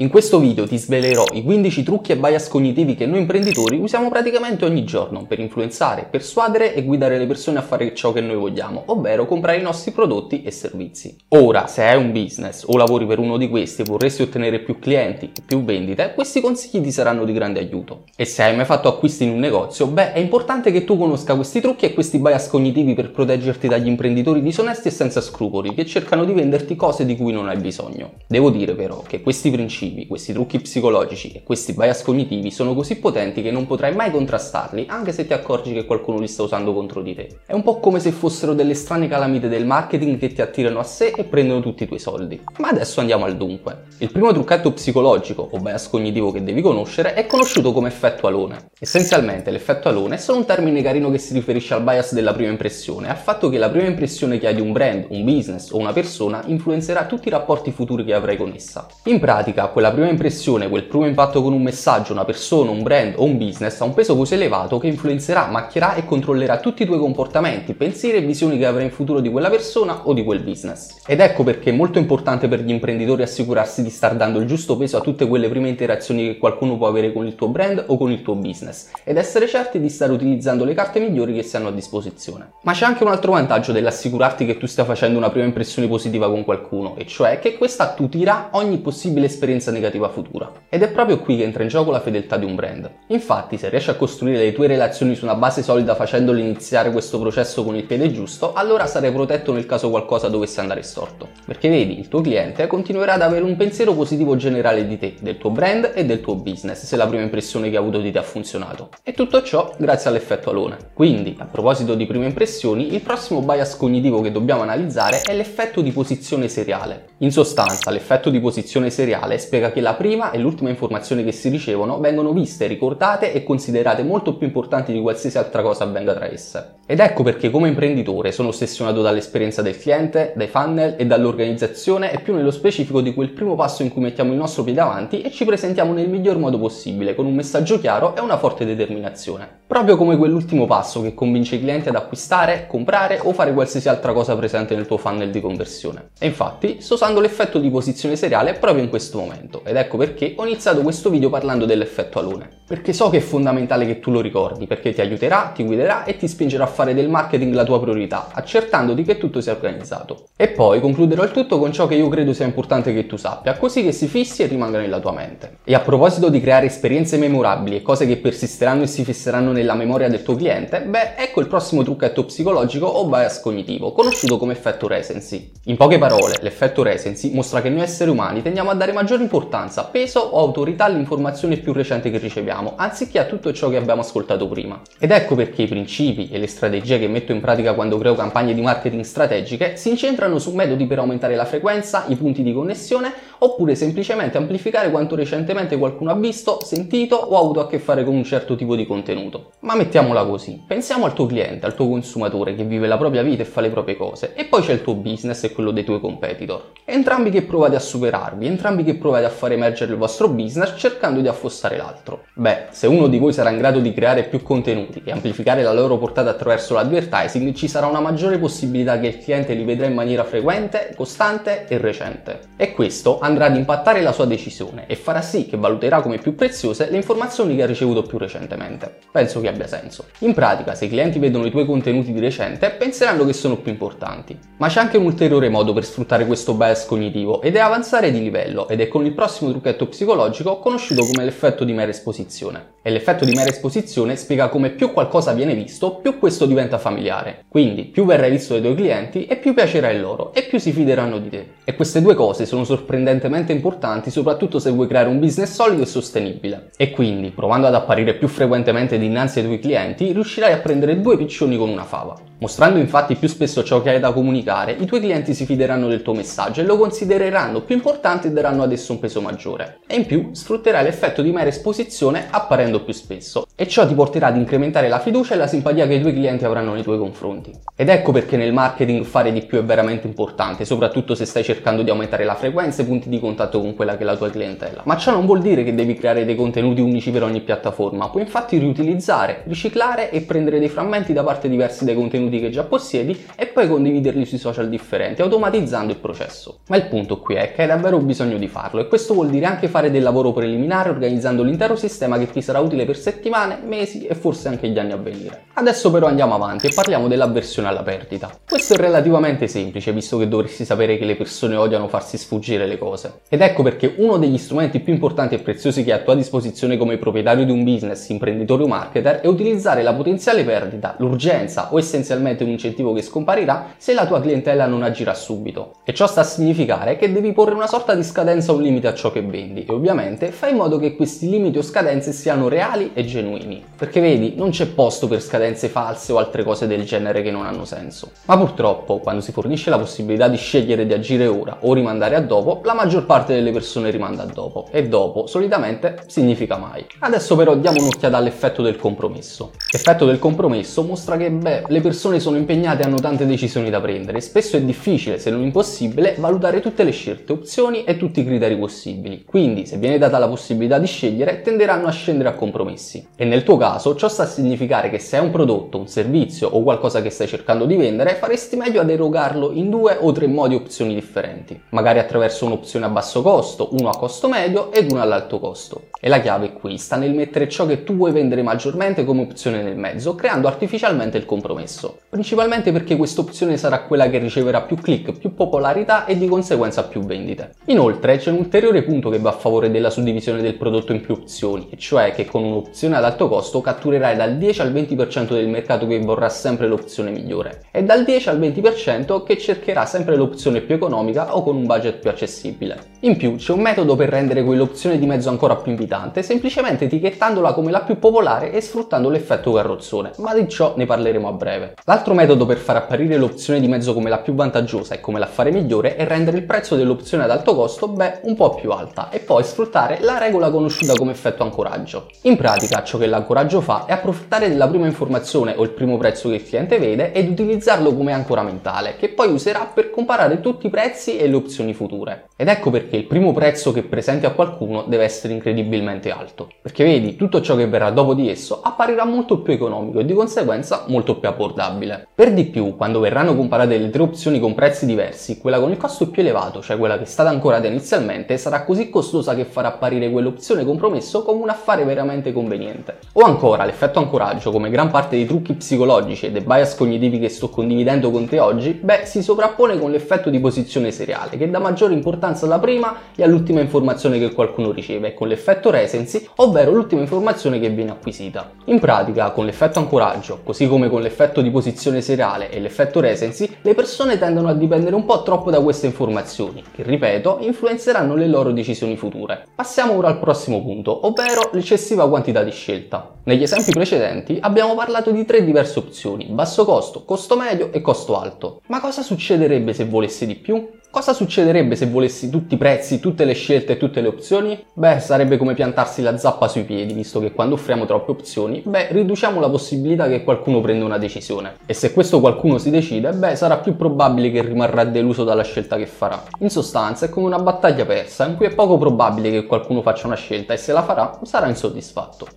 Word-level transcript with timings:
In 0.00 0.10
questo 0.10 0.38
video 0.38 0.64
ti 0.64 0.78
svelerò 0.78 1.24
i 1.32 1.42
15 1.42 1.82
trucchi 1.82 2.12
e 2.12 2.16
bias 2.16 2.46
cognitivi 2.46 2.94
che 2.94 3.04
noi 3.04 3.18
imprenditori 3.18 3.78
usiamo 3.78 4.08
praticamente 4.08 4.64
ogni 4.64 4.84
giorno 4.84 5.24
per 5.26 5.40
influenzare, 5.40 6.06
persuadere 6.08 6.72
e 6.72 6.84
guidare 6.84 7.18
le 7.18 7.26
persone 7.26 7.58
a 7.58 7.62
fare 7.62 7.92
ciò 7.96 8.12
che 8.12 8.20
noi 8.20 8.36
vogliamo, 8.36 8.84
ovvero 8.86 9.26
comprare 9.26 9.58
i 9.58 9.62
nostri 9.62 9.90
prodotti 9.90 10.44
e 10.44 10.52
servizi. 10.52 11.16
Ora, 11.30 11.66
se 11.66 11.82
hai 11.82 11.96
un 11.96 12.12
business 12.12 12.62
o 12.64 12.76
lavori 12.76 13.06
per 13.06 13.18
uno 13.18 13.36
di 13.36 13.48
questi 13.48 13.82
e 13.82 13.86
vorresti 13.86 14.22
ottenere 14.22 14.60
più 14.60 14.78
clienti 14.78 15.32
e 15.36 15.42
più 15.44 15.64
vendite, 15.64 16.12
questi 16.14 16.40
consigli 16.40 16.80
ti 16.80 16.92
saranno 16.92 17.24
di 17.24 17.32
grande 17.32 17.58
aiuto. 17.58 18.04
E 18.14 18.24
se 18.24 18.44
hai 18.44 18.54
mai 18.54 18.66
fatto 18.66 18.86
acquisti 18.86 19.24
in 19.24 19.30
un 19.30 19.40
negozio, 19.40 19.88
beh, 19.88 20.12
è 20.12 20.20
importante 20.20 20.70
che 20.70 20.84
tu 20.84 20.96
conosca 20.96 21.34
questi 21.34 21.60
trucchi 21.60 21.86
e 21.86 21.92
questi 21.92 22.18
bias 22.18 22.46
cognitivi 22.46 22.94
per 22.94 23.10
proteggerti 23.10 23.66
dagli 23.66 23.88
imprenditori 23.88 24.42
disonesti 24.42 24.86
e 24.86 24.92
senza 24.92 25.20
scrupoli 25.20 25.74
che 25.74 25.84
cercano 25.84 26.24
di 26.24 26.34
venderti 26.34 26.76
cose 26.76 27.04
di 27.04 27.16
cui 27.16 27.32
non 27.32 27.48
hai 27.48 27.58
bisogno. 27.58 28.12
Devo 28.28 28.50
dire 28.50 28.76
però 28.76 29.02
che 29.04 29.22
questi 29.22 29.50
principi 29.50 29.86
cognitivi, 29.88 30.06
questi 30.06 30.32
trucchi 30.32 30.60
psicologici 30.60 31.32
e 31.32 31.42
questi 31.42 31.72
bias 31.72 32.02
cognitivi 32.02 32.50
sono 32.50 32.74
così 32.74 32.96
potenti 32.96 33.42
che 33.42 33.50
non 33.50 33.66
potrai 33.66 33.94
mai 33.94 34.10
contrastarli 34.10 34.86
anche 34.88 35.12
se 35.12 35.26
ti 35.26 35.32
accorgi 35.32 35.72
che 35.72 35.84
qualcuno 35.84 36.18
li 36.18 36.28
sta 36.28 36.42
usando 36.42 36.72
contro 36.74 37.02
di 37.02 37.14
te. 37.14 37.40
È 37.46 37.52
un 37.54 37.62
po' 37.62 37.80
come 37.80 38.00
se 38.00 38.12
fossero 38.12 38.54
delle 38.54 38.74
strane 38.74 39.08
calamite 39.08 39.48
del 39.48 39.66
marketing 39.66 40.18
che 40.18 40.32
ti 40.32 40.42
attirano 40.42 40.78
a 40.78 40.84
sé 40.84 41.12
e 41.16 41.24
prendono 41.24 41.60
tutti 41.60 41.84
i 41.84 41.86
tuoi 41.86 41.98
soldi. 41.98 42.40
Ma 42.58 42.68
adesso 42.68 43.00
andiamo 43.00 43.24
al 43.24 43.36
dunque. 43.36 43.86
Il 43.98 44.10
primo 44.10 44.32
trucchetto 44.32 44.72
psicologico 44.72 45.48
o 45.50 45.58
bias 45.58 45.88
cognitivo 45.88 46.30
che 46.30 46.42
devi 46.42 46.60
conoscere 46.60 47.14
è 47.14 47.26
conosciuto 47.26 47.72
come 47.72 47.88
effetto 47.88 48.26
alone. 48.26 48.70
Essenzialmente 48.78 49.50
l'effetto 49.50 49.88
alone 49.88 50.16
è 50.16 50.18
solo 50.18 50.38
un 50.38 50.44
termine 50.44 50.82
carino 50.82 51.10
che 51.10 51.18
si 51.18 51.32
riferisce 51.32 51.74
al 51.74 51.82
bias 51.82 52.12
della 52.12 52.32
prima 52.32 52.50
impressione, 52.50 53.08
al 53.08 53.16
fatto 53.16 53.48
che 53.48 53.58
la 53.58 53.70
prima 53.70 53.86
impressione 53.86 54.38
che 54.38 54.48
hai 54.48 54.54
di 54.54 54.60
un 54.60 54.72
brand, 54.72 55.06
un 55.10 55.24
business 55.24 55.70
o 55.70 55.78
una 55.78 55.92
persona 55.92 56.42
influenzerà 56.46 57.06
tutti 57.06 57.28
i 57.28 57.30
rapporti 57.30 57.70
futuri 57.70 58.04
che 58.04 58.14
avrai 58.14 58.36
con 58.36 58.52
essa. 58.54 58.86
In 59.04 59.18
pratica, 59.18 59.68
quella 59.78 59.92
prima 59.92 60.08
impressione, 60.08 60.68
quel 60.68 60.86
primo 60.86 61.06
impatto 61.06 61.40
con 61.40 61.52
un 61.52 61.62
messaggio, 61.62 62.12
una 62.12 62.24
persona, 62.24 62.72
un 62.72 62.82
brand 62.82 63.14
o 63.14 63.22
un 63.22 63.38
business 63.38 63.80
ha 63.80 63.84
un 63.84 63.94
peso 63.94 64.16
così 64.16 64.34
elevato 64.34 64.76
che 64.78 64.88
influenzerà, 64.88 65.46
macchierà 65.46 65.94
e 65.94 66.04
controllerà 66.04 66.58
tutti 66.58 66.82
i 66.82 66.84
tuoi 66.84 66.98
comportamenti, 66.98 67.74
pensieri 67.74 68.16
e 68.16 68.22
visioni 68.22 68.58
che 68.58 68.66
avrai 68.66 68.86
in 68.86 68.90
futuro 68.90 69.20
di 69.20 69.30
quella 69.30 69.48
persona 69.48 70.08
o 70.08 70.14
di 70.14 70.24
quel 70.24 70.40
business. 70.40 70.96
Ed 71.06 71.20
ecco 71.20 71.44
perché 71.44 71.70
è 71.70 71.72
molto 71.72 72.00
importante 72.00 72.48
per 72.48 72.62
gli 72.62 72.70
imprenditori 72.70 73.22
assicurarsi 73.22 73.84
di 73.84 73.90
star 73.90 74.16
dando 74.16 74.40
il 74.40 74.46
giusto 74.46 74.76
peso 74.76 74.96
a 74.96 75.00
tutte 75.00 75.28
quelle 75.28 75.48
prime 75.48 75.68
interazioni 75.68 76.26
che 76.26 76.38
qualcuno 76.38 76.76
può 76.76 76.88
avere 76.88 77.12
con 77.12 77.24
il 77.24 77.36
tuo 77.36 77.46
brand 77.46 77.84
o 77.86 77.96
con 77.96 78.10
il 78.10 78.22
tuo 78.22 78.34
business 78.34 78.90
ed 79.04 79.16
essere 79.16 79.46
certi 79.46 79.78
di 79.78 79.88
stare 79.90 80.10
utilizzando 80.10 80.64
le 80.64 80.74
carte 80.74 80.98
migliori 80.98 81.34
che 81.34 81.44
si 81.44 81.54
hanno 81.54 81.68
a 81.68 81.72
disposizione. 81.72 82.54
Ma 82.62 82.72
c'è 82.72 82.84
anche 82.84 83.04
un 83.04 83.10
altro 83.10 83.30
vantaggio 83.30 83.70
dell'assicurarti 83.70 84.44
che 84.44 84.58
tu 84.58 84.66
stia 84.66 84.84
facendo 84.84 85.18
una 85.18 85.30
prima 85.30 85.46
impressione 85.46 85.86
positiva 85.86 86.28
con 86.28 86.42
qualcuno, 86.42 86.96
e 86.96 87.06
cioè 87.06 87.38
che 87.38 87.56
questa 87.56 87.84
attutirà 87.84 88.48
ogni 88.54 88.78
possibile 88.78 89.26
esperienza 89.26 89.66
esperienza 89.68 89.70
negativa 89.70 90.08
futura. 90.08 90.50
Ed 90.68 90.82
è 90.82 90.90
proprio 90.90 91.18
qui 91.18 91.36
che 91.36 91.44
entra 91.44 91.62
in 91.62 91.68
gioco 91.68 91.90
la 91.90 92.00
fedeltà 92.00 92.36
di 92.36 92.44
un 92.44 92.54
brand. 92.54 92.90
Infatti, 93.08 93.56
se 93.56 93.68
riesci 93.68 93.90
a 93.90 93.94
costruire 93.94 94.38
le 94.38 94.52
tue 94.52 94.66
relazioni 94.66 95.14
su 95.14 95.24
una 95.24 95.34
base 95.34 95.62
solida 95.62 95.94
facendole 95.94 96.40
iniziare 96.40 96.90
questo 96.90 97.18
processo 97.18 97.64
con 97.64 97.76
il 97.76 97.84
piede 97.84 98.10
giusto, 98.10 98.52
allora 98.52 98.86
sarai 98.86 99.12
protetto 99.12 99.52
nel 99.52 99.66
caso 99.66 99.90
qualcosa 99.90 100.28
dovesse 100.28 100.60
andare 100.60 100.82
storto. 100.82 101.28
Perché 101.44 101.68
vedi, 101.68 101.98
il 101.98 102.08
tuo 102.08 102.20
cliente 102.20 102.66
continuerà 102.66 103.14
ad 103.14 103.22
avere 103.22 103.44
un 103.44 103.56
pensiero 103.56 103.94
positivo 103.94 104.36
generale 104.36 104.86
di 104.86 104.98
te, 104.98 105.14
del 105.20 105.38
tuo 105.38 105.50
brand 105.50 105.92
e 105.94 106.04
del 106.04 106.20
tuo 106.20 106.34
business, 106.34 106.84
se 106.84 106.96
la 106.96 107.06
prima 107.06 107.22
impressione 107.22 107.70
che 107.70 107.76
ha 107.76 107.80
avuto 107.80 108.00
di 108.00 108.10
te 108.10 108.18
ha 108.18 108.22
funzionato. 108.22 108.90
E 109.02 109.12
tutto 109.12 109.42
ciò 109.42 109.74
grazie 109.78 110.10
all'effetto 110.10 110.50
alone. 110.50 110.76
Quindi, 110.92 111.36
a 111.38 111.44
proposito 111.44 111.94
di 111.94 112.06
prime 112.06 112.26
impressioni, 112.26 112.94
il 112.94 113.00
prossimo 113.00 113.40
bias 113.40 113.76
cognitivo 113.76 114.20
che 114.20 114.32
dobbiamo 114.32 114.62
analizzare 114.62 115.22
è 115.22 115.34
l'effetto 115.34 115.80
di 115.80 115.92
posizione 115.92 116.48
seriale. 116.48 117.07
In 117.20 117.32
sostanza, 117.32 117.90
l'effetto 117.90 118.30
di 118.30 118.38
posizione 118.38 118.90
seriale 118.90 119.38
spiega 119.38 119.72
che 119.72 119.80
la 119.80 119.94
prima 119.94 120.30
e 120.30 120.38
l'ultima 120.38 120.68
informazione 120.68 121.24
che 121.24 121.32
si 121.32 121.48
ricevono 121.48 121.98
vengono 121.98 122.32
viste, 122.32 122.68
ricordate 122.68 123.32
e 123.32 123.42
considerate 123.42 124.04
molto 124.04 124.36
più 124.36 124.46
importanti 124.46 124.92
di 124.92 125.00
qualsiasi 125.00 125.36
altra 125.36 125.60
cosa 125.62 125.82
avvenga 125.82 126.14
tra 126.14 126.30
esse. 126.30 126.76
Ed 126.86 127.00
ecco 127.00 127.24
perché 127.24 127.50
come 127.50 127.68
imprenditore 127.68 128.30
sono 128.30 128.48
ossessionato 128.48 129.02
dall'esperienza 129.02 129.62
del 129.62 129.76
cliente, 129.76 130.32
dai 130.36 130.46
funnel 130.46 130.94
e 130.96 131.06
dall'organizzazione 131.06 132.12
e 132.12 132.20
più 132.20 132.34
nello 132.34 132.52
specifico 132.52 133.00
di 133.00 133.12
quel 133.12 133.30
primo 133.30 133.56
passo 133.56 133.82
in 133.82 133.92
cui 133.92 134.00
mettiamo 134.00 134.30
il 134.30 134.38
nostro 134.38 134.62
piede 134.62 134.80
avanti 134.80 135.20
e 135.20 135.32
ci 135.32 135.44
presentiamo 135.44 135.92
nel 135.92 136.08
miglior 136.08 136.38
modo 136.38 136.56
possibile, 136.56 137.16
con 137.16 137.26
un 137.26 137.34
messaggio 137.34 137.80
chiaro 137.80 138.14
e 138.14 138.20
una 138.20 138.38
forte 138.38 138.64
determinazione. 138.64 139.56
Proprio 139.66 139.96
come 139.96 140.16
quell'ultimo 140.16 140.66
passo 140.66 141.02
che 141.02 141.12
convince 141.14 141.56
i 141.56 141.60
clienti 141.60 141.90
ad 141.90 141.96
acquistare, 141.96 142.66
comprare 142.68 143.20
o 143.22 143.32
fare 143.32 143.52
qualsiasi 143.52 143.88
altra 143.88 144.12
cosa 144.12 144.36
presente 144.36 144.74
nel 144.74 144.86
tuo 144.86 144.96
funnel 144.96 145.30
di 145.30 145.42
conversione. 145.42 146.10
E 146.18 146.26
infatti 146.26 146.80
sto 146.80 146.96
usando 147.08 147.20
l'effetto 147.20 147.58
di 147.58 147.70
posizione 147.70 148.16
seriale 148.16 148.52
proprio 148.52 148.82
in 148.82 148.90
questo 148.90 149.18
momento 149.18 149.64
ed 149.64 149.76
ecco 149.76 149.96
perché 149.96 150.34
ho 150.36 150.44
iniziato 150.44 150.82
questo 150.82 151.08
video 151.08 151.30
parlando 151.30 151.64
dell'effetto 151.64 152.18
alone. 152.18 152.57
Perché 152.68 152.92
so 152.92 153.08
che 153.08 153.16
è 153.16 153.20
fondamentale 153.20 153.86
che 153.86 153.98
tu 153.98 154.10
lo 154.10 154.20
ricordi, 154.20 154.66
perché 154.66 154.92
ti 154.92 155.00
aiuterà, 155.00 155.52
ti 155.54 155.64
guiderà 155.64 156.04
e 156.04 156.18
ti 156.18 156.28
spingerà 156.28 156.64
a 156.64 156.66
fare 156.66 156.92
del 156.92 157.08
marketing 157.08 157.54
la 157.54 157.64
tua 157.64 157.80
priorità, 157.80 158.28
accertandoti 158.30 159.04
che 159.04 159.16
tutto 159.16 159.40
sia 159.40 159.52
organizzato. 159.52 160.26
E 160.36 160.48
poi 160.48 160.78
concluderò 160.78 161.22
il 161.22 161.30
tutto 161.30 161.58
con 161.58 161.72
ciò 161.72 161.86
che 161.86 161.94
io 161.94 162.08
credo 162.08 162.34
sia 162.34 162.44
importante 162.44 162.92
che 162.92 163.06
tu 163.06 163.16
sappia, 163.16 163.56
così 163.56 163.82
che 163.82 163.92
si 163.92 164.06
fissi 164.06 164.42
e 164.42 164.48
rimanga 164.48 164.78
nella 164.78 165.00
tua 165.00 165.12
mente. 165.12 165.60
E 165.64 165.74
a 165.74 165.80
proposito 165.80 166.28
di 166.28 166.42
creare 166.42 166.66
esperienze 166.66 167.16
memorabili 167.16 167.76
e 167.76 167.80
cose 167.80 168.06
che 168.06 168.18
persisteranno 168.18 168.82
e 168.82 168.86
si 168.86 169.02
fisseranno 169.02 169.52
nella 169.52 169.74
memoria 169.74 170.10
del 170.10 170.22
tuo 170.22 170.36
cliente, 170.36 170.82
beh, 170.82 171.14
ecco 171.16 171.40
il 171.40 171.46
prossimo 171.46 171.82
trucchetto 171.82 172.26
psicologico 172.26 172.84
o 172.84 173.06
bias 173.06 173.40
cognitivo, 173.40 173.92
conosciuto 173.92 174.36
come 174.36 174.52
effetto 174.52 174.86
recency. 174.86 175.52
In 175.64 175.78
poche 175.78 175.96
parole, 175.96 176.34
l'effetto 176.42 176.82
recency 176.82 177.32
mostra 177.32 177.62
che 177.62 177.70
noi 177.70 177.80
esseri 177.80 178.10
umani 178.10 178.42
tendiamo 178.42 178.68
a 178.68 178.74
dare 178.74 178.92
maggiore 178.92 179.22
importanza, 179.22 179.84
peso 179.84 180.20
o 180.20 180.38
autorità 180.38 180.84
all'informazione 180.84 181.56
più 181.56 181.72
recente 181.72 182.10
che 182.10 182.18
riceviamo 182.18 182.56
vogliamo, 182.58 182.74
anziché 182.76 183.18
a 183.18 183.24
tutto 183.24 183.52
ciò 183.52 183.68
che 183.68 183.76
abbiamo 183.76 184.00
ascoltato 184.00 184.48
prima. 184.48 184.80
Ed 184.98 185.10
ecco 185.10 185.34
perché 185.34 185.62
i 185.62 185.66
principi 185.66 186.28
e 186.30 186.38
le 186.38 186.46
strategie 186.46 186.98
che 186.98 187.08
metto 187.08 187.32
in 187.32 187.40
pratica 187.40 187.74
quando 187.74 187.98
creo 187.98 188.14
campagne 188.14 188.54
di 188.54 188.60
marketing 188.60 189.02
strategiche 189.02 189.76
si 189.76 189.88
incentrano 189.90 190.38
su 190.38 190.52
metodi 190.52 190.86
per 190.86 190.98
aumentare 190.98 191.36
la 191.36 191.44
frequenza, 191.44 192.04
i 192.08 192.16
punti 192.16 192.42
di 192.42 192.52
connessione, 192.52 193.12
oppure 193.38 193.74
semplicemente 193.74 194.36
amplificare 194.36 194.90
quanto 194.90 195.14
recentemente 195.14 195.78
qualcuno 195.78 196.10
ha 196.10 196.16
visto, 196.16 196.58
sentito 196.64 197.16
o 197.16 197.36
ha 197.36 197.40
avuto 197.40 197.60
a 197.60 197.68
che 197.68 197.78
fare 197.78 198.04
con 198.04 198.14
un 198.14 198.24
certo 198.24 198.56
tipo 198.56 198.74
di 198.74 198.86
contenuto. 198.86 199.52
Ma 199.60 199.74
mettiamola 199.74 200.24
così, 200.24 200.62
pensiamo 200.66 201.04
al 201.04 201.12
tuo 201.12 201.26
cliente, 201.26 201.66
al 201.66 201.74
tuo 201.74 201.88
consumatore 201.88 202.54
che 202.54 202.64
vive 202.64 202.86
la 202.86 202.96
propria 202.96 203.22
vita 203.22 203.42
e 203.42 203.46
fa 203.46 203.60
le 203.60 203.70
proprie 203.70 203.96
cose, 203.96 204.34
e 204.34 204.44
poi 204.44 204.62
c'è 204.62 204.72
il 204.72 204.82
tuo 204.82 204.94
business 204.94 205.44
e 205.44 205.52
quello 205.52 205.70
dei 205.70 205.84
tuoi 205.84 206.00
competitor. 206.00 206.72
Entrambi 206.84 207.30
che 207.30 207.42
provate 207.42 207.76
a 207.76 207.80
superarvi, 207.80 208.46
entrambi 208.46 208.82
che 208.82 208.94
provate 208.94 209.26
a 209.26 209.30
far 209.30 209.52
emergere 209.52 209.92
il 209.92 209.98
vostro 209.98 210.28
business 210.28 210.74
cercando 210.76 211.20
di 211.20 211.28
affossare 211.28 211.76
l'altro. 211.76 212.24
Beh, 212.34 212.47
Beh, 212.48 212.68
se 212.70 212.86
uno 212.86 213.08
di 213.08 213.18
voi 213.18 213.34
sarà 213.34 213.50
in 213.50 213.58
grado 213.58 213.78
di 213.78 213.92
creare 213.92 214.22
più 214.22 214.42
contenuti 214.42 215.02
e 215.04 215.12
amplificare 215.12 215.62
la 215.62 215.74
loro 215.74 215.98
portata 215.98 216.30
attraverso 216.30 216.72
l'advertising, 216.72 217.52
ci 217.52 217.68
sarà 217.68 217.84
una 217.84 218.00
maggiore 218.00 218.38
possibilità 218.38 218.98
che 218.98 219.08
il 219.08 219.18
cliente 219.18 219.52
li 219.52 219.64
vedrà 219.64 219.84
in 219.84 219.92
maniera 219.92 220.24
frequente, 220.24 220.94
costante 220.96 221.66
e 221.68 221.76
recente. 221.76 222.40
E 222.56 222.72
questo 222.72 223.18
andrà 223.20 223.44
ad 223.44 223.56
impattare 223.56 224.00
la 224.00 224.12
sua 224.12 224.24
decisione 224.24 224.86
e 224.86 224.96
farà 224.96 225.20
sì 225.20 225.44
che 225.44 225.58
valuterà 225.58 226.00
come 226.00 226.16
più 226.16 226.34
preziose 226.34 226.88
le 226.88 226.96
informazioni 226.96 227.54
che 227.54 227.64
ha 227.64 227.66
ricevuto 227.66 228.00
più 228.00 228.16
recentemente. 228.16 228.96
Penso 229.12 229.42
che 229.42 229.48
abbia 229.48 229.66
senso. 229.66 230.06
In 230.20 230.32
pratica, 230.32 230.74
se 230.74 230.86
i 230.86 230.88
clienti 230.88 231.18
vedono 231.18 231.44
i 231.44 231.50
tuoi 231.50 231.66
contenuti 231.66 232.14
di 232.14 232.20
recente, 232.20 232.70
penseranno 232.70 233.26
che 233.26 233.34
sono 233.34 233.58
più 233.58 233.70
importanti. 233.70 234.38
Ma 234.56 234.68
c'è 234.68 234.80
anche 234.80 234.96
un 234.96 235.04
ulteriore 235.04 235.50
modo 235.50 235.74
per 235.74 235.84
sfruttare 235.84 236.24
questo 236.24 236.54
bias 236.54 236.86
cognitivo 236.86 237.42
ed 237.42 237.56
è 237.56 237.60
avanzare 237.60 238.10
di 238.10 238.22
livello 238.22 238.68
ed 238.68 238.80
è 238.80 238.88
con 238.88 239.04
il 239.04 239.12
prossimo 239.12 239.50
trucchetto 239.50 239.86
psicologico 239.86 240.60
conosciuto 240.60 241.04
come 241.04 241.26
l'effetto 241.26 241.64
di 241.64 241.74
mera 241.74 241.90
esposizione 241.90 242.36
esposizione. 242.38 242.77
E 242.80 242.90
l'effetto 242.90 243.24
di 243.24 243.32
mera 243.34 243.50
esposizione 243.50 244.16
spiega 244.16 244.48
come 244.48 244.70
più 244.70 244.92
qualcosa 244.92 245.32
viene 245.32 245.54
visto, 245.54 245.96
più 245.96 246.18
questo 246.18 246.46
diventa 246.46 246.78
familiare. 246.78 247.44
Quindi 247.48 247.84
più 247.84 248.04
verrai 248.04 248.30
visto 248.30 248.54
dai 248.54 248.62
tuoi 248.62 248.74
clienti 248.76 249.26
e 249.26 249.36
più 249.36 249.52
piacerai 249.52 249.98
loro 249.98 250.32
e 250.32 250.44
più 250.44 250.58
si 250.58 250.72
fideranno 250.72 251.18
di 251.18 251.28
te. 251.28 251.48
E 251.64 251.74
queste 251.74 252.00
due 252.00 252.14
cose 252.14 252.46
sono 252.46 252.64
sorprendentemente 252.64 253.52
importanti 253.52 254.10
soprattutto 254.10 254.58
se 254.58 254.70
vuoi 254.70 254.86
creare 254.86 255.08
un 255.08 255.18
business 255.18 255.52
solido 255.52 255.82
e 255.82 255.86
sostenibile. 255.86 256.70
E 256.76 256.90
quindi, 256.90 257.30
provando 257.30 257.66
ad 257.66 257.74
apparire 257.74 258.14
più 258.14 258.28
frequentemente 258.28 258.98
dinanzi 258.98 259.40
ai 259.40 259.46
tuoi 259.46 259.58
clienti, 259.58 260.12
riuscirai 260.12 260.52
a 260.52 260.58
prendere 260.58 261.00
due 261.00 261.16
piccioni 261.16 261.56
con 261.56 261.68
una 261.68 261.84
fava. 261.84 262.28
Mostrando 262.40 262.78
infatti 262.78 263.16
più 263.16 263.26
spesso 263.26 263.64
ciò 263.64 263.82
che 263.82 263.90
hai 263.90 263.98
da 263.98 264.12
comunicare, 264.12 264.76
i 264.78 264.86
tuoi 264.86 265.00
clienti 265.00 265.34
si 265.34 265.44
fideranno 265.44 265.88
del 265.88 266.02
tuo 266.02 266.14
messaggio 266.14 266.60
e 266.60 266.64
lo 266.64 266.78
considereranno 266.78 267.62
più 267.62 267.74
importante 267.74 268.28
e 268.28 268.30
daranno 268.30 268.62
ad 268.62 268.70
esso 268.70 268.92
un 268.92 269.00
peso 269.00 269.20
maggiore. 269.20 269.80
E 269.88 269.96
in 269.96 270.06
più 270.06 270.28
sfrutterai 270.30 270.84
l'effetto 270.84 271.20
di 271.20 271.32
mera 271.32 271.48
esposizione 271.48 272.28
apparendo 272.30 272.67
ripetendo 272.68 272.82
più 272.82 272.92
spesso 272.92 273.46
e 273.54 273.66
ciò 273.66 273.86
ti 273.86 273.94
porterà 273.94 274.28
ad 274.28 274.36
incrementare 274.36 274.88
la 274.88 275.00
fiducia 275.00 275.34
e 275.34 275.36
la 275.36 275.46
simpatia 275.46 275.86
che 275.86 275.94
i 275.94 276.00
tuoi 276.00 276.12
clienti 276.12 276.44
avranno 276.44 276.74
nei 276.74 276.82
tuoi 276.82 276.98
confronti. 276.98 277.50
Ed 277.74 277.88
ecco 277.88 278.12
perché 278.12 278.36
nel 278.36 278.52
marketing 278.52 279.04
fare 279.04 279.32
di 279.32 279.42
più 279.42 279.58
è 279.58 279.64
veramente 279.64 280.06
importante, 280.06 280.64
soprattutto 280.64 281.14
se 281.14 281.24
stai 281.24 281.42
cercando 281.42 281.82
di 281.82 281.90
aumentare 281.90 282.24
la 282.24 282.36
frequenza 282.36 282.82
e 282.82 282.84
i 282.84 282.88
punti 282.88 283.08
di 283.08 283.18
contatto 283.18 283.60
con 283.60 283.74
quella 283.74 283.96
che 283.96 284.02
è 284.02 284.06
la 284.06 284.16
tua 284.16 284.30
clientela. 284.30 284.82
Ma 284.84 284.96
ciò 284.96 285.10
non 285.10 285.26
vuol 285.26 285.40
dire 285.40 285.64
che 285.64 285.74
devi 285.74 285.94
creare 285.94 286.24
dei 286.24 286.36
contenuti 286.36 286.80
unici 286.80 287.10
per 287.10 287.24
ogni 287.24 287.40
piattaforma, 287.40 288.08
puoi 288.10 288.22
infatti 288.22 288.58
riutilizzare, 288.58 289.42
riciclare 289.46 290.10
e 290.10 290.20
prendere 290.20 290.58
dei 290.58 290.68
frammenti 290.68 291.12
da 291.12 291.24
parte 291.24 291.48
diversi 291.48 291.84
dai 291.84 291.94
contenuti 291.94 292.38
che 292.38 292.50
già 292.50 292.62
possiedi 292.62 293.26
e 293.34 293.46
poi 293.46 293.68
condividerli 293.68 294.24
sui 294.24 294.38
social 294.38 294.68
differenti, 294.68 295.22
automatizzando 295.22 295.92
il 295.92 295.98
processo. 295.98 296.60
Ma 296.68 296.76
il 296.76 296.86
punto 296.86 297.18
qui 297.18 297.34
è 297.34 297.52
che 297.52 297.62
hai 297.62 297.68
davvero 297.68 297.98
bisogno 297.98 298.38
di 298.38 298.46
farlo 298.46 298.80
e 298.80 298.86
questo 298.86 299.14
vuol 299.14 299.30
dire 299.30 299.46
anche 299.46 299.66
fare 299.66 299.90
del 299.90 300.02
lavoro 300.02 300.32
preliminare 300.32 300.90
organizzando 300.90 301.42
l'intero 301.42 301.74
sistema 301.74 302.18
che 302.18 302.30
ti 302.30 302.42
sarà 302.42 302.57
utile 302.60 302.84
per 302.84 302.96
settimane, 302.96 303.58
mesi 303.64 304.06
e 304.06 304.14
forse 304.14 304.48
anche 304.48 304.68
gli 304.68 304.78
anni 304.78 304.92
a 304.92 304.96
venire. 304.96 305.44
Adesso 305.54 305.90
però 305.90 306.06
andiamo 306.06 306.34
avanti 306.34 306.66
e 306.66 306.72
parliamo 306.74 307.08
dell'avversione 307.08 307.68
alla 307.68 307.82
perdita. 307.82 308.30
Questo 308.48 308.74
è 308.74 308.76
relativamente 308.76 309.48
semplice 309.48 309.92
visto 309.92 310.18
che 310.18 310.28
dovresti 310.28 310.64
sapere 310.64 310.96
che 310.98 311.04
le 311.04 311.16
persone 311.16 311.56
odiano 311.56 311.88
farsi 311.88 312.16
sfuggire 312.16 312.66
le 312.66 312.78
cose. 312.78 313.20
Ed 313.28 313.40
ecco 313.40 313.62
perché 313.62 313.94
uno 313.96 314.18
degli 314.18 314.38
strumenti 314.38 314.80
più 314.80 314.92
importanti 314.92 315.34
e 315.34 315.38
preziosi 315.38 315.84
che 315.84 315.92
hai 315.92 315.98
a 316.00 316.02
tua 316.02 316.14
disposizione 316.14 316.76
come 316.76 316.96
proprietario 316.96 317.44
di 317.44 317.50
un 317.50 317.64
business, 317.64 318.08
imprenditore 318.08 318.62
o 318.62 318.66
marketer 318.66 319.20
è 319.20 319.26
utilizzare 319.26 319.82
la 319.82 319.94
potenziale 319.94 320.44
perdita, 320.44 320.94
l'urgenza 320.98 321.72
o 321.72 321.78
essenzialmente 321.78 322.44
un 322.44 322.50
incentivo 322.50 322.92
che 322.92 323.02
scomparirà 323.02 323.74
se 323.76 323.94
la 323.94 324.06
tua 324.06 324.20
clientela 324.20 324.66
non 324.66 324.82
agirà 324.82 325.14
subito. 325.14 325.76
E 325.84 325.94
ciò 325.94 326.06
sta 326.06 326.20
a 326.20 326.24
significare 326.24 326.96
che 326.96 327.12
devi 327.12 327.32
porre 327.32 327.54
una 327.54 327.66
sorta 327.66 327.94
di 327.94 328.02
scadenza 328.02 328.52
o 328.52 328.56
un 328.56 328.62
limite 328.62 328.86
a 328.86 328.94
ciò 328.94 329.10
che 329.10 329.22
vendi 329.22 329.64
e 329.64 329.72
ovviamente 329.72 330.30
fai 330.30 330.50
in 330.50 330.56
modo 330.56 330.78
che 330.78 330.96
questi 330.96 331.28
limiti 331.28 331.58
o 331.58 331.62
scadenze 331.62 332.12
siano 332.12 332.47
reali 332.48 332.90
e 332.94 333.04
genuini. 333.04 333.64
Perché 333.76 334.00
vedi, 334.00 334.34
non 334.36 334.50
c'è 334.50 334.66
posto 334.66 335.06
per 335.06 335.20
scadenze 335.20 335.68
false 335.68 336.12
o 336.12 336.18
altre 336.18 336.42
cose 336.42 336.66
del 336.66 336.84
genere 336.84 337.22
che 337.22 337.30
non 337.30 337.44
hanno 337.44 337.64
senso. 337.64 338.10
Ma 338.24 338.36
purtroppo, 338.36 338.98
quando 338.98 339.20
si 339.20 339.32
fornisce 339.32 339.70
la 339.70 339.78
possibilità 339.78 340.28
di 340.28 340.36
scegliere 340.36 340.86
di 340.86 340.92
agire 340.92 341.26
ora 341.26 341.58
o 341.60 341.72
rimandare 341.72 342.16
a 342.16 342.20
dopo, 342.20 342.60
la 342.64 342.74
maggior 342.74 343.06
parte 343.06 343.34
delle 343.34 343.52
persone 343.52 343.90
rimanda 343.90 344.22
a 344.22 344.26
dopo 344.26 344.68
e 344.70 344.88
dopo 344.88 345.26
solitamente 345.26 346.02
significa 346.06 346.56
mai. 346.56 346.86
Adesso 347.00 347.36
però 347.36 347.54
diamo 347.56 347.80
un'occhiata 347.80 348.16
all'effetto 348.16 348.62
del 348.62 348.76
compromesso. 348.76 349.52
L'effetto 349.70 350.04
del 350.04 350.18
compromesso 350.18 350.82
mostra 350.82 351.16
che 351.16 351.30
beh, 351.30 351.64
le 351.68 351.80
persone 351.80 352.20
sono 352.20 352.36
impegnate 352.36 352.82
e 352.82 352.86
hanno 352.86 352.98
tante 352.98 353.26
decisioni 353.26 353.70
da 353.70 353.80
prendere. 353.80 354.20
Spesso 354.20 354.56
è 354.56 354.62
difficile, 354.62 355.18
se 355.18 355.30
non 355.30 355.42
impossibile, 355.42 356.16
valutare 356.18 356.60
tutte 356.60 356.84
le 356.84 356.90
scelte, 356.90 357.32
opzioni 357.32 357.84
e 357.84 357.96
tutti 357.96 358.20
i 358.20 358.24
criteri 358.24 358.56
possibili. 358.56 359.24
Quindi, 359.24 359.66
se 359.66 359.76
viene 359.76 359.98
data 359.98 360.18
la 360.18 360.28
possibilità 360.28 360.78
di 360.78 360.86
scegliere, 360.86 361.42
tenderanno 361.42 361.86
a 361.86 361.90
scendere 361.90 362.28
a 362.28 362.32
compromessi. 362.38 363.08
E 363.16 363.24
nel 363.24 363.42
tuo 363.42 363.56
caso, 363.56 363.96
ciò 363.96 364.08
sta 364.08 364.22
a 364.22 364.26
significare 364.26 364.88
che 364.88 364.98
se 364.98 365.16
hai 365.16 365.24
un 365.24 365.30
prodotto, 365.30 365.78
un 365.78 365.88
servizio 365.88 366.48
o 366.48 366.62
qualcosa 366.62 367.02
che 367.02 367.10
stai 367.10 367.26
cercando 367.26 367.66
di 367.66 367.76
vendere, 367.76 368.14
faresti 368.14 368.56
meglio 368.56 368.80
ad 368.80 368.88
erogarlo 368.88 369.50
in 369.52 369.68
due 369.68 369.98
o 370.00 370.12
tre 370.12 370.26
modi 370.28 370.54
opzioni 370.54 370.94
differenti. 370.94 371.60
Magari 371.70 371.98
attraverso 371.98 372.46
un'opzione 372.46 372.86
a 372.86 372.88
basso 372.88 373.20
costo, 373.22 373.70
uno 373.72 373.88
a 373.88 373.96
costo 373.96 374.28
medio 374.28 374.72
ed 374.72 374.90
uno 374.90 375.02
all'alto 375.02 375.40
costo. 375.40 375.88
E 376.00 376.08
la 376.08 376.20
chiave 376.20 376.52
qui 376.52 376.78
sta 376.78 376.96
nel 376.96 377.12
mettere 377.12 377.48
ciò 377.48 377.66
che 377.66 377.82
tu 377.82 377.96
vuoi 377.96 378.12
vendere 378.12 378.42
maggiormente 378.42 379.04
come 379.04 379.22
opzione 379.22 379.62
nel 379.62 379.76
mezzo, 379.76 380.14
creando 380.14 380.46
artificialmente 380.46 381.18
il 381.18 381.24
compromesso. 381.24 381.98
Principalmente 382.08 382.70
perché 382.70 382.96
questa 382.96 383.20
opzione 383.20 383.56
sarà 383.56 383.82
quella 383.82 384.08
che 384.08 384.18
riceverà 384.18 384.60
più 384.62 384.76
click, 384.76 385.18
più 385.18 385.34
popolarità 385.34 386.04
e 386.04 386.16
di 386.16 386.28
conseguenza 386.28 386.84
più 386.84 387.00
vendite. 387.00 387.54
Inoltre 387.66 388.18
c'è 388.18 388.30
un 388.30 388.38
ulteriore 388.38 388.82
punto 388.82 389.10
che 389.10 389.18
va 389.18 389.30
a 389.30 389.32
favore 389.32 389.70
della 389.70 389.90
suddivisione 389.90 390.40
del 390.40 390.54
prodotto 390.54 390.92
in 390.92 391.00
più 391.00 391.14
opzioni, 391.14 391.68
cioè 391.76 392.12
che 392.12 392.26
con 392.28 392.44
un'opzione 392.44 392.96
ad 392.96 393.04
alto 393.04 393.28
costo 393.28 393.60
catturerai 393.60 394.16
dal 394.16 394.36
10 394.36 394.60
al 394.60 394.72
20% 394.72 395.28
del 395.28 395.48
mercato 395.48 395.86
che 395.86 395.98
vorrà 396.00 396.28
sempre 396.28 396.66
l'opzione 396.66 397.10
migliore 397.10 397.62
e 397.70 397.82
dal 397.82 398.04
10 398.04 398.28
al 398.28 398.38
20% 398.38 399.22
che 399.24 399.38
cercherà 399.38 399.86
sempre 399.86 400.16
l'opzione 400.16 400.60
più 400.60 400.74
economica 400.74 401.34
o 401.34 401.42
con 401.42 401.56
un 401.56 401.66
budget 401.66 401.98
più 401.98 402.10
accessibile. 402.10 402.96
In 403.00 403.16
più 403.16 403.36
c'è 403.36 403.52
un 403.52 403.60
metodo 403.60 403.94
per 403.96 404.08
rendere 404.08 404.42
quell'opzione 404.42 404.98
di 404.98 405.06
mezzo 405.06 405.28
ancora 405.28 405.56
più 405.56 405.70
invitante, 405.70 406.22
semplicemente 406.22 406.86
etichettandola 406.86 407.52
come 407.52 407.70
la 407.70 407.80
più 407.80 407.98
popolare 407.98 408.52
e 408.52 408.60
sfruttando 408.60 409.08
l'effetto 409.08 409.52
carrozzone, 409.52 410.12
ma 410.18 410.34
di 410.34 410.48
ciò 410.48 410.74
ne 410.76 410.84
parleremo 410.86 411.28
a 411.28 411.32
breve. 411.32 411.74
L'altro 411.84 412.14
metodo 412.14 412.44
per 412.46 412.56
far 412.56 412.76
apparire 412.76 413.16
l'opzione 413.16 413.60
di 413.60 413.68
mezzo 413.68 413.94
come 413.94 414.10
la 414.10 414.18
più 414.18 414.34
vantaggiosa 414.34 414.94
e 414.94 415.00
come 415.00 415.18
l'affare 415.18 415.50
migliore 415.50 415.96
è 415.96 416.06
rendere 416.06 416.38
il 416.38 416.44
prezzo 416.44 416.76
dell'opzione 416.76 417.24
ad 417.24 417.30
alto 417.30 417.54
costo, 417.54 417.88
beh, 417.88 418.20
un 418.22 418.34
po' 418.34 418.54
più 418.54 418.72
alta 418.72 419.10
e 419.10 419.20
poi 419.20 419.44
sfruttare 419.44 419.98
la 420.00 420.18
regola 420.18 420.50
conosciuta 420.50 420.94
come 420.94 421.12
effetto 421.12 421.42
ancoraggio. 421.42 422.08
In 422.22 422.36
pratica 422.36 422.82
ciò 422.82 422.98
che 422.98 423.06
l'ancoraggio 423.06 423.60
fa 423.60 423.84
è 423.86 423.92
approfittare 423.92 424.48
della 424.48 424.66
prima 424.66 424.86
informazione 424.86 425.54
o 425.56 425.62
il 425.62 425.70
primo 425.70 425.96
prezzo 425.98 426.28
che 426.28 426.34
il 426.34 426.44
cliente 426.44 426.80
vede 426.80 427.12
ed 427.12 427.30
utilizzarlo 427.30 427.94
come 427.94 428.12
ancora 428.12 428.42
mentale, 428.42 428.96
che 428.96 429.10
poi 429.10 429.30
userà 429.30 429.70
per 429.72 429.90
comparare 429.90 430.40
tutti 430.40 430.66
i 430.66 430.70
prezzi 430.70 431.16
e 431.16 431.28
le 431.28 431.36
opzioni 431.36 431.74
future. 431.74 432.24
Ed 432.34 432.48
ecco 432.48 432.70
perché 432.70 432.96
il 432.96 433.06
primo 433.06 433.32
prezzo 433.32 433.70
che 433.70 433.84
presenti 433.84 434.26
a 434.26 434.32
qualcuno 434.32 434.82
deve 434.82 435.04
essere 435.04 435.32
incredibilmente 435.32 436.10
alto. 436.10 436.48
Perché 436.60 436.82
vedi, 436.82 437.14
tutto 437.14 437.40
ciò 437.40 437.54
che 437.54 437.68
verrà 437.68 437.90
dopo 437.90 438.14
di 438.14 438.28
esso 438.28 438.62
apparirà 438.64 439.04
molto 439.04 439.38
più 439.38 439.52
economico 439.52 440.00
e 440.00 440.04
di 440.04 440.12
conseguenza 440.12 440.86
molto 440.88 441.20
più 441.20 441.28
abbordabile. 441.28 442.08
Per 442.12 442.32
di 442.32 442.46
più, 442.46 442.74
quando 442.74 442.98
verranno 442.98 443.36
comparate 443.36 443.78
le 443.78 443.90
tre 443.90 444.02
opzioni 444.02 444.40
con 444.40 444.54
prezzi 444.54 444.86
diversi, 444.86 445.38
quella 445.38 445.60
con 445.60 445.70
il 445.70 445.76
costo 445.76 446.10
più 446.10 446.22
elevato, 446.22 446.62
cioè 446.62 446.78
quella 446.78 446.96
che 446.96 447.04
è 447.04 447.06
stata 447.06 447.28
ancorata 447.28 447.68
inizialmente, 447.68 448.36
sarà 448.38 448.64
così 448.64 448.90
costosa 448.90 449.36
che 449.36 449.44
farà 449.44 449.68
apparire 449.68 450.10
quell'opzione 450.10 450.64
compromesso 450.64 451.22
come 451.22 451.42
un 451.42 451.48
affare 451.48 451.84
veramente 451.84 452.06
conveniente. 452.32 452.98
O 453.12 453.22
ancora, 453.22 453.64
l'effetto 453.64 453.98
ancoraggio, 453.98 454.50
come 454.50 454.70
gran 454.70 454.90
parte 454.90 455.16
dei 455.16 455.26
trucchi 455.26 455.54
psicologici 455.54 456.26
e 456.26 456.32
dei 456.32 456.42
bias 456.42 456.74
cognitivi 456.74 457.18
che 457.18 457.28
sto 457.28 457.48
condividendo 457.48 458.10
con 458.10 458.26
te 458.26 458.40
oggi, 458.40 458.72
beh, 458.72 459.02
si 459.04 459.22
sovrappone 459.22 459.78
con 459.78 459.90
l'effetto 459.90 460.30
di 460.30 460.40
posizione 460.40 460.90
seriale, 460.90 461.36
che 461.36 461.50
dà 461.50 461.58
maggiore 461.58 461.94
importanza 461.94 462.46
alla 462.46 462.58
prima 462.58 462.96
e 463.14 463.22
all'ultima 463.22 463.60
informazione 463.60 464.18
che 464.18 464.32
qualcuno 464.32 464.70
riceve, 464.70 465.14
con 465.14 465.28
l'effetto 465.28 465.70
recency, 465.70 466.26
ovvero 466.36 466.72
l'ultima 466.72 467.00
informazione 467.00 467.60
che 467.60 467.68
viene 467.70 467.90
acquisita. 467.90 468.50
In 468.64 468.78
pratica, 468.78 469.30
con 469.30 469.44
l'effetto 469.44 469.78
ancoraggio, 469.78 470.40
così 470.44 470.66
come 470.66 470.88
con 470.88 471.02
l'effetto 471.02 471.40
di 471.40 471.50
posizione 471.50 472.00
seriale 472.00 472.50
e 472.50 472.60
l'effetto 472.60 473.00
recency, 473.00 473.56
le 473.62 473.74
persone 473.74 474.18
tendono 474.18 474.48
a 474.48 474.54
dipendere 474.54 474.94
un 474.94 475.04
po' 475.04 475.22
troppo 475.22 475.50
da 475.50 475.60
queste 475.60 475.86
informazioni, 475.86 476.62
che 476.72 476.82
ripeto, 476.82 477.38
influenzeranno 477.40 478.14
le 478.14 478.26
loro 478.26 478.52
decisioni 478.52 478.96
future. 478.96 479.46
Passiamo 479.54 479.96
ora 479.96 480.08
al 480.08 480.18
prossimo 480.18 480.62
punto, 480.62 481.06
ovvero 481.06 481.50
l'eccessiva 481.98 482.08
quantità 482.08 482.42
di 482.42 482.50
scelta. 482.50 483.16
Negli 483.24 483.42
esempi 483.42 483.72
precedenti 483.72 484.38
abbiamo 484.40 484.74
parlato 484.74 485.10
di 485.10 485.24
tre 485.24 485.44
diverse 485.44 485.78
opzioni, 485.78 486.26
basso 486.30 486.64
costo, 486.64 487.04
costo 487.04 487.36
medio 487.36 487.72
e 487.72 487.80
costo 487.80 488.18
alto. 488.18 488.62
Ma 488.68 488.80
cosa 488.80 489.02
succederebbe 489.02 489.74
se 489.74 489.84
volessi 489.84 490.24
di 490.26 490.36
più? 490.36 490.76
Cosa 490.90 491.12
succederebbe 491.12 491.76
se 491.76 491.86
volessi 491.86 492.30
tutti 492.30 492.54
i 492.54 492.56
prezzi, 492.56 492.98
tutte 492.98 493.26
le 493.26 493.34
scelte 493.34 493.74
e 493.74 493.76
tutte 493.76 494.00
le 494.00 494.08
opzioni? 494.08 494.64
Beh, 494.72 495.00
sarebbe 495.00 495.36
come 495.36 495.52
piantarsi 495.52 496.00
la 496.00 496.16
zappa 496.16 496.48
sui 496.48 496.64
piedi, 496.64 496.94
visto 496.94 497.20
che 497.20 497.32
quando 497.32 497.56
offriamo 497.56 497.84
troppe 497.84 498.12
opzioni, 498.12 498.62
beh, 498.64 498.88
riduciamo 498.92 499.38
la 499.38 499.50
possibilità 499.50 500.08
che 500.08 500.24
qualcuno 500.24 500.62
prenda 500.62 500.86
una 500.86 500.96
decisione. 500.96 501.56
E 501.66 501.74
se 501.74 501.92
questo 501.92 502.20
qualcuno 502.20 502.56
si 502.56 502.70
decide, 502.70 503.12
beh, 503.12 503.36
sarà 503.36 503.58
più 503.58 503.76
probabile 503.76 504.30
che 504.30 504.40
rimarrà 504.40 504.84
deluso 504.84 505.24
dalla 505.24 505.42
scelta 505.42 505.76
che 505.76 505.84
farà. 505.84 506.22
In 506.38 506.48
sostanza 506.48 507.04
è 507.04 507.10
come 507.10 507.26
una 507.26 507.38
battaglia 507.38 507.84
persa, 507.84 508.24
in 508.24 508.36
cui 508.36 508.46
è 508.46 508.54
poco 508.54 508.78
probabile 508.78 509.30
che 509.30 509.44
qualcuno 509.44 509.82
faccia 509.82 510.06
una 510.06 510.16
scelta 510.16 510.54
e 510.54 510.56
se 510.56 510.72
la 510.72 510.82
farà 510.82 511.18
sarà 511.22 511.48
insoddisfatto. 511.48 511.77